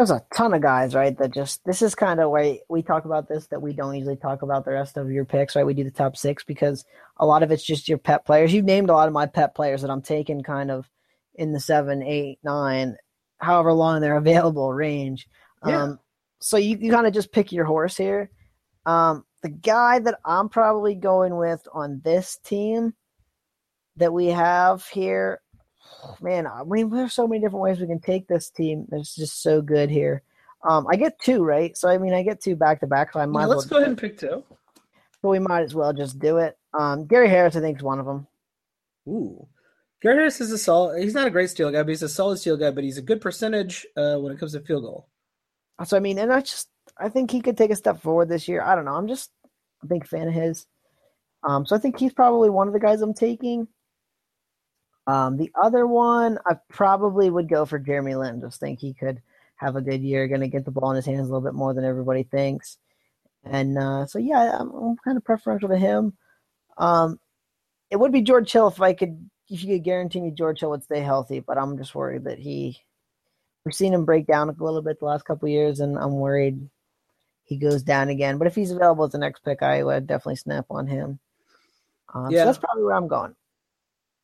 [0.00, 1.14] There's a ton of guys, right?
[1.18, 4.16] That just this is kind of where we talk about this that we don't usually
[4.16, 5.66] talk about the rest of your picks, right?
[5.66, 6.86] We do the top six because
[7.18, 8.50] a lot of it's just your pet players.
[8.50, 10.88] You've named a lot of my pet players that I'm taking kind of
[11.34, 12.96] in the seven, eight, nine,
[13.36, 15.28] however long they're available range.
[15.66, 15.82] Yeah.
[15.82, 15.98] Um,
[16.38, 18.30] so you, you kind of just pick your horse here.
[18.86, 22.94] Um, the guy that I'm probably going with on this team
[23.96, 25.42] that we have here,
[26.20, 28.86] man, I mean, there's so many different ways we can take this team.
[28.92, 30.22] It's just so good here.
[30.62, 31.76] Um, I get two, right?
[31.76, 33.12] So I mean, I get two back to back.
[33.12, 33.42] So I might.
[33.42, 34.44] Yeah, let's well go ahead and pick two.
[35.22, 36.56] So we might as well just do it.
[36.72, 38.26] Um, Gary Harris, I think, is one of them.
[39.08, 39.46] Ooh,
[40.02, 41.02] Gary Harris is a solid.
[41.02, 42.70] He's not a great steal guy, but he's a solid steal guy.
[42.70, 45.08] But he's a good percentage uh, when it comes to field goal.
[45.84, 46.68] So I mean, and I just
[46.98, 48.62] I think he could take a step forward this year.
[48.62, 48.94] I don't know.
[48.94, 49.30] I'm just
[49.82, 50.66] a big fan of his.
[51.42, 53.66] Um, so I think he's probably one of the guys I'm taking.
[55.10, 58.40] Um, the other one, I probably would go for Jeremy Lin.
[58.40, 59.20] Just think he could
[59.56, 60.28] have a good year.
[60.28, 62.78] Going to get the ball in his hands a little bit more than everybody thinks.
[63.44, 66.12] And uh, so yeah, I'm, I'm, kind of preferential to him.
[66.78, 67.18] Um,
[67.90, 70.70] it would be George Hill if I could if you could guarantee me George Hill
[70.70, 72.78] would stay healthy, but I'm just worried that he
[73.64, 76.70] we've seen him break down a little bit the last couple years, and I'm worried
[77.42, 78.38] he goes down again.
[78.38, 81.18] But if he's available as the next pick, I would definitely snap on him.
[82.14, 83.34] Uh, yeah, so that's probably where I'm going.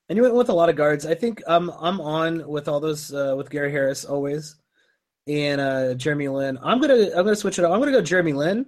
[0.08, 1.04] And you went with a lot of guards.
[1.04, 4.56] I think um, I'm on with all those uh, with Gary Harris always,
[5.26, 6.58] and uh, Jeremy Lin.
[6.62, 7.72] I'm gonna I'm gonna switch it up.
[7.72, 8.66] I'm gonna go Jeremy Lin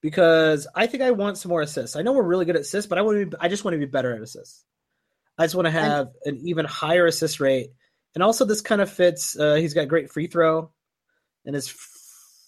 [0.00, 1.96] because I think I want some more assists.
[1.96, 3.74] I know we're really good at assists, but I want to be, I just want
[3.74, 4.64] to be better at assists.
[5.36, 7.70] I just want to have an even higher assist rate,
[8.14, 9.36] and also this kind of fits.
[9.38, 10.70] Uh, he's got great free throw,
[11.44, 11.68] and his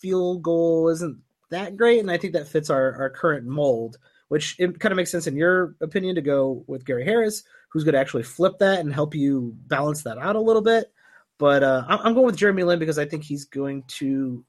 [0.01, 1.21] field goal isn't
[1.51, 3.99] that great, and I think that fits our our current mold
[4.33, 7.85] which it kind of makes sense in your opinion to go with Gary Harris, who's
[7.85, 10.93] going to actually flip that and help you balance that out a little bit.
[11.39, 14.45] But uh, I'm going with Jeremy Lin because I think he's going to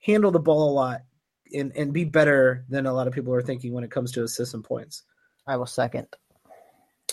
[0.00, 1.02] handle the ball a lot
[1.52, 4.24] and, and be better than a lot of people are thinking when it comes to
[4.24, 5.04] assists and points.
[5.46, 6.08] I will second.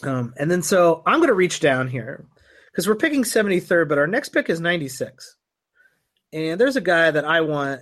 [0.03, 2.26] Um, and then so I'm going to reach down here
[2.72, 5.36] because we're picking 73rd, but our next pick is 96.
[6.34, 7.82] And there's a guy that I want,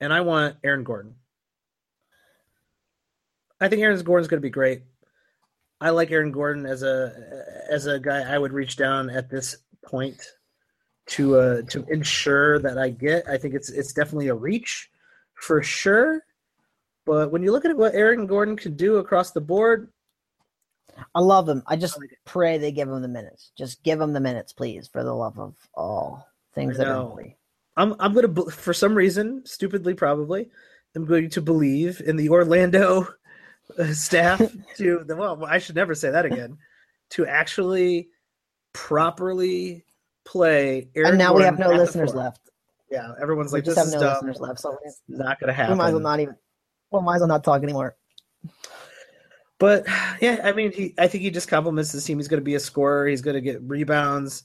[0.00, 1.16] and I want Aaron Gordon.
[3.60, 4.82] I think Aaron Gordon's going to be great.
[5.80, 9.58] I like Aaron Gordon as a as a guy I would reach down at this
[9.84, 10.20] point
[11.06, 13.28] to uh to ensure that I get.
[13.28, 14.90] I think it's it's definitely a reach
[15.34, 16.24] for sure.
[17.06, 19.90] But when you look at what Aaron Gordon can do across the board,
[21.14, 21.62] I love him.
[21.66, 23.52] I just pray they give him the minutes.
[23.56, 27.36] Just give him the minutes, please, for the love of all things that are holy.
[27.76, 30.50] I'm I'm gonna for some reason, stupidly probably,
[30.96, 33.06] I'm going to believe in the Orlando
[33.92, 34.40] staff
[34.76, 36.58] to the well, I should never say that again.
[37.10, 38.08] to actually
[38.72, 39.84] properly
[40.24, 40.88] play.
[40.94, 42.50] And now Gordon we have no listeners left.
[42.90, 44.12] Yeah, everyone's we like, "This have is no dumb.
[44.14, 45.72] listeners left." So it's not going to happen.
[45.72, 46.36] We might as well not even.
[46.90, 47.96] Well, might as well not talk anymore.
[49.58, 49.86] But
[50.20, 50.94] yeah, I mean, he.
[50.98, 52.18] I think he just compliments the team.
[52.18, 53.06] He's going to be a scorer.
[53.08, 54.44] He's going to get rebounds.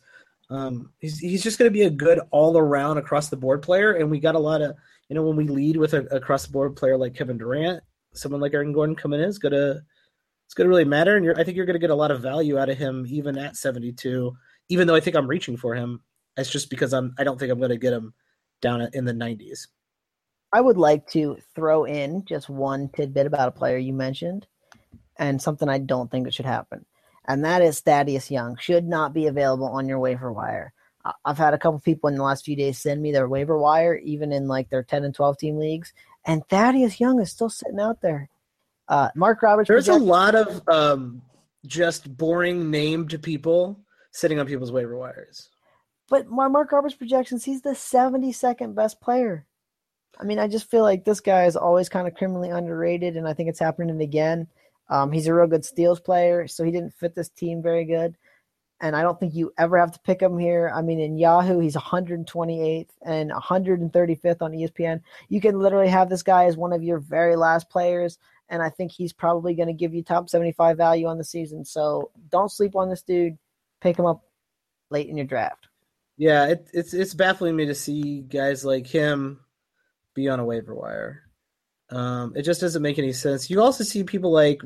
[0.49, 3.93] Um, he's he's just going to be a good all around across the board player.
[3.93, 4.75] And we got a lot of
[5.07, 7.81] you know when we lead with a across the board player like Kevin Durant,
[8.13, 9.81] someone like Aaron Gordon coming in is gonna
[10.45, 12.69] it's gonna really matter, and I think you're gonna get a lot of value out
[12.69, 14.35] of him even at 72.
[14.69, 16.01] Even though I think I'm reaching for him,
[16.37, 18.13] it's just because I'm I don't think I'm gonna get him
[18.61, 19.67] down in the 90s.
[20.51, 24.47] I would like to throw in just one tidbit about a player you mentioned,
[25.17, 26.85] and something I don't think should happen,
[27.27, 30.73] and that is Thaddeus Young should not be available on your waiver wire.
[31.25, 33.95] I've had a couple people in the last few days send me their waiver wire,
[33.95, 35.91] even in like their 10 and 12 team leagues,
[36.25, 38.29] and Thaddeus Young is still sitting out there.
[38.87, 39.67] Uh, Mark Roberts.
[39.67, 41.21] There's projected- a lot of um,
[41.65, 43.79] just boring named people
[44.11, 45.49] sitting on people's waiver wires.
[46.09, 49.45] But my Mark Roberts projections, he's the 72nd best player.
[50.19, 53.27] I mean, I just feel like this guy is always kind of criminally underrated, and
[53.27, 54.47] I think it's happening again.
[54.89, 58.15] Um, he's a real good steals player, so he didn't fit this team very good
[58.81, 60.71] and I don't think you ever have to pick him here.
[60.73, 65.01] I mean, in Yahoo, he's 128th and 135th on ESPN.
[65.29, 68.17] You can literally have this guy as one of your very last players,
[68.49, 71.65] and I think he's probably going to give you top 75 value on the season.
[71.65, 73.37] So don't sleep on this dude.
[73.79, 74.23] Pick him up
[74.89, 75.67] late in your draft.
[76.17, 79.39] Yeah, it, it's it's baffling me to see guys like him
[80.13, 81.23] be on a waiver wire.
[81.89, 83.49] Um, it just doesn't make any sense.
[83.49, 84.61] You also see people like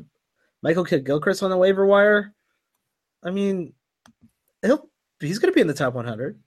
[0.62, 2.34] Michael Kidd Gilchrist on the waiver wire.
[3.22, 3.74] I mean,
[4.62, 4.88] he'll
[5.20, 6.38] he's going to be in the top 100.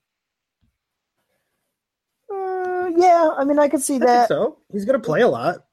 [2.34, 4.28] Uh, yeah, I mean, I could see I that.
[4.28, 5.66] so he's going to play a lot.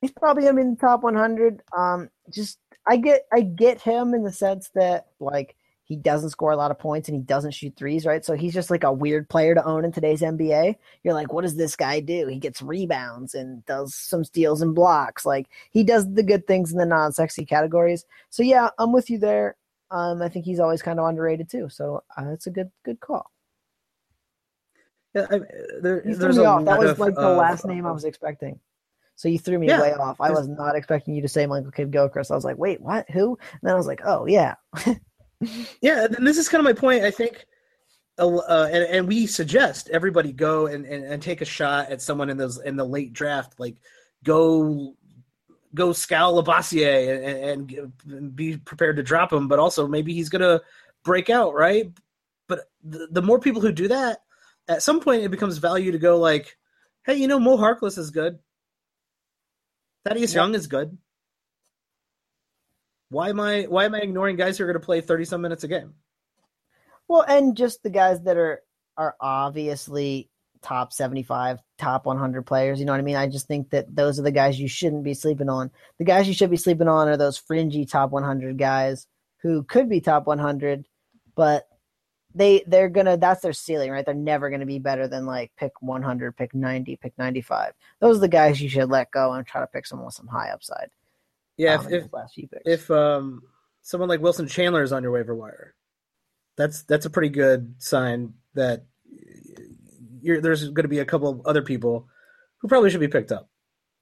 [0.00, 1.62] He's probably going to be in the top 100.
[1.76, 5.56] Um, just I get I get him in the sense that like
[5.90, 8.24] he doesn't score a lot of points and he doesn't shoot threes, right?
[8.24, 10.76] So he's just like a weird player to own in today's NBA.
[11.02, 12.28] You're like, what does this guy do?
[12.28, 15.26] He gets rebounds and does some steals and blocks.
[15.26, 18.04] Like he does the good things in the non-sexy categories.
[18.30, 19.56] So yeah, I'm with you there.
[19.90, 21.68] Um, I think he's always kind of underrated too.
[21.68, 23.30] So uh, it's a good good call.
[25.14, 25.40] Yeah, I,
[25.82, 26.64] there, you threw me off.
[26.64, 28.60] That was of, like the uh, last name I was expecting.
[29.16, 30.20] So you threw me yeah, way off.
[30.20, 32.30] I was not expecting you to say Michael Kidd Gilchrist.
[32.30, 33.10] I was like, wait, what?
[33.10, 33.36] Who?
[33.52, 34.54] And then I was like, oh yeah.
[35.82, 37.04] yeah, and this is kind of my point.
[37.04, 37.44] I think,
[38.18, 42.00] uh, uh, and, and we suggest everybody go and, and, and take a shot at
[42.00, 43.58] someone in those in the late draft.
[43.58, 43.76] Like,
[44.24, 44.94] go
[45.74, 50.28] go Skal Labissiere and, and, and, be prepared to drop him, but also maybe he's
[50.28, 50.60] gonna
[51.04, 51.92] break out, right?
[52.48, 54.22] But the, the more people who do that,
[54.68, 56.56] at some point it becomes value to go like,
[57.04, 58.38] hey, you know, Mo Harkless is good.
[60.04, 60.96] Thaddeus Young is good.
[63.10, 65.42] Why am I why am I ignoring guys who are going to play thirty some
[65.42, 65.94] minutes a game?
[67.08, 68.62] Well, and just the guys that are
[68.96, 70.29] are obviously
[70.62, 72.78] top 75, top 100 players.
[72.78, 73.16] You know what I mean?
[73.16, 75.70] I just think that those are the guys you shouldn't be sleeping on.
[75.98, 79.06] The guys you should be sleeping on are those fringy top 100 guys
[79.38, 80.86] who could be top 100,
[81.34, 81.66] but
[82.34, 84.04] they they're gonna that's their ceiling, right?
[84.04, 87.72] They're never gonna be better than like pick 100, pick 90, pick 95.
[88.00, 90.28] Those are the guys you should let go and try to pick someone with some
[90.28, 90.90] high upside.
[91.56, 92.06] Yeah, um, if
[92.36, 93.42] if, if um
[93.82, 95.74] someone like Wilson Chandler is on your waiver wire,
[96.56, 98.84] that's that's a pretty good sign that
[100.22, 102.08] there's going to be a couple of other people
[102.58, 103.48] who probably should be picked up.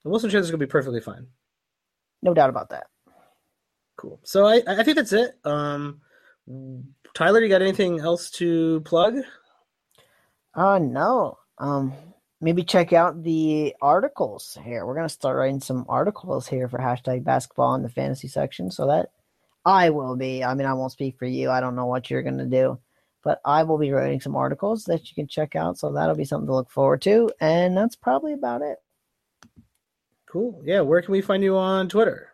[0.05, 1.27] And Wilson Chandler's going to be perfectly fine.
[2.23, 2.87] No doubt about that.
[3.97, 4.21] Cool.
[4.23, 5.37] So I I think that's it.
[5.45, 6.01] Um,
[7.15, 9.17] Tyler, you got anything else to plug?
[10.55, 11.39] Uh no.
[11.59, 11.93] Um
[12.41, 14.87] maybe check out the articles here.
[14.87, 18.71] We're gonna start writing some articles here for hashtag basketball in the fantasy section.
[18.71, 19.11] So that
[19.65, 20.45] I will be.
[20.45, 21.51] I mean I won't speak for you.
[21.51, 22.79] I don't know what you're gonna do.
[23.25, 25.79] But I will be writing some articles that you can check out.
[25.79, 27.31] So that'll be something to look forward to.
[27.41, 28.79] And that's probably about it.
[30.27, 30.63] Cool.
[30.65, 30.83] Yeah.
[30.83, 32.33] Where can we find you on Twitter?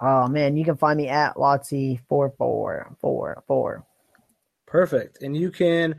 [0.00, 3.86] Oh man, you can find me at Wattsy four four four four.
[4.66, 5.22] Perfect.
[5.22, 5.96] And you can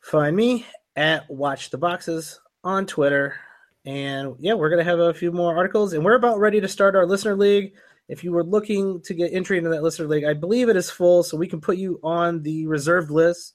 [0.00, 3.36] find me at Watch the Boxes on Twitter.
[3.84, 6.96] And yeah, we're gonna have a few more articles, and we're about ready to start
[6.96, 7.74] our listener league.
[8.08, 10.90] If you were looking to get entry into that listener league, I believe it is
[10.90, 13.54] full, so we can put you on the reserved list.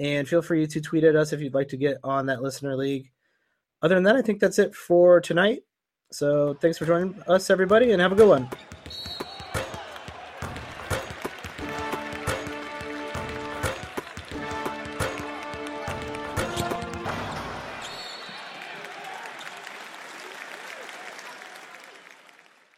[0.00, 2.76] And feel free to tweet at us if you'd like to get on that listener
[2.76, 3.12] league.
[3.82, 5.62] Other than that, I think that's it for tonight.
[6.10, 8.48] So thanks for joining us, everybody, and have a good one.